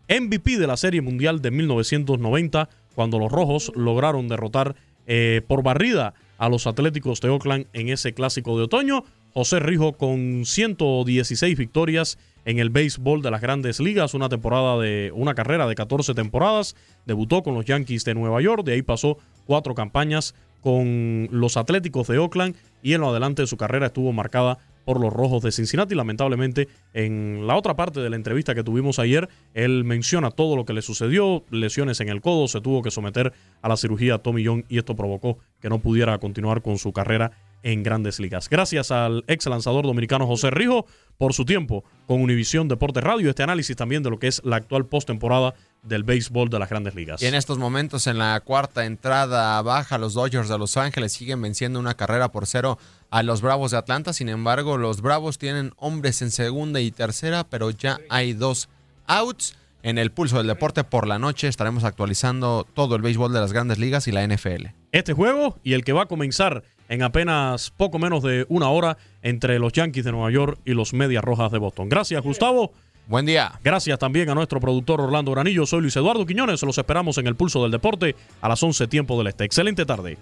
[0.10, 6.14] MVP de la Serie Mundial de 1990 cuando los Rojos lograron derrotar eh, por barrida
[6.38, 9.04] a los Atléticos de Oakland en ese clásico de otoño.
[9.34, 15.12] José Rijo con 116 victorias en el béisbol de las grandes ligas, una temporada de
[15.14, 19.18] una carrera de 14 temporadas, debutó con los Yankees de Nueva York, de ahí pasó
[19.46, 24.14] cuatro campañas con los Atléticos de Oakland y en lo adelante de su carrera estuvo
[24.14, 25.96] marcada por los Rojos de Cincinnati.
[25.96, 30.66] Lamentablemente, en la otra parte de la entrevista que tuvimos ayer, él menciona todo lo
[30.66, 34.46] que le sucedió, lesiones en el codo, se tuvo que someter a la cirugía Tommy
[34.46, 37.32] John y esto provocó que no pudiera continuar con su carrera
[37.64, 38.48] en grandes ligas.
[38.48, 40.86] Gracias al ex lanzador dominicano José Rijo
[41.18, 43.30] por su tiempo con Univisión Deportes Radio.
[43.30, 45.56] Este análisis también de lo que es la actual postemporada
[45.86, 47.22] del béisbol de las grandes ligas.
[47.22, 51.42] Y en estos momentos, en la cuarta entrada baja, los Dodgers de Los Ángeles siguen
[51.42, 52.78] venciendo una carrera por cero
[53.10, 54.14] a los Bravos de Atlanta.
[54.14, 58.70] Sin embargo, los Bravos tienen hombres en segunda y tercera, pero ya hay dos
[59.08, 59.56] outs.
[59.84, 63.54] En el pulso del deporte por la noche estaremos actualizando todo el béisbol de las
[63.54, 64.70] grandes ligas y la NFL.
[64.92, 68.98] Este juego y el que va a comenzar en apenas poco menos de una hora
[69.22, 71.90] entre los Yankees de Nueva York y los Medias Rojas de Boston.
[71.90, 72.74] Gracias, Gustavo.
[73.08, 73.60] Buen día.
[73.64, 75.66] Gracias también a nuestro productor Orlando Granillo.
[75.66, 76.62] Soy Luis Eduardo Quiñones.
[76.64, 79.44] Los esperamos en el pulso del deporte a las 11 tiempo del este.
[79.44, 80.18] Excelente tarde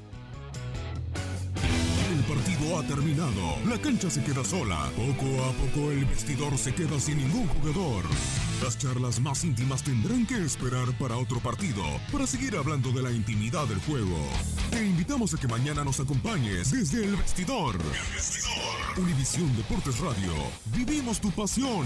[2.77, 3.57] ha terminado.
[3.67, 4.89] La cancha se queda sola.
[4.95, 8.03] Poco a poco el vestidor se queda sin ningún jugador.
[8.63, 13.11] Las charlas más íntimas tendrán que esperar para otro partido, para seguir hablando de la
[13.11, 14.17] intimidad del juego.
[14.71, 17.75] Te invitamos a que mañana nos acompañes desde el vestidor.
[17.75, 18.97] El vestidor.
[18.97, 20.33] Univisión Deportes Radio.
[20.75, 21.85] Vivimos tu pasión.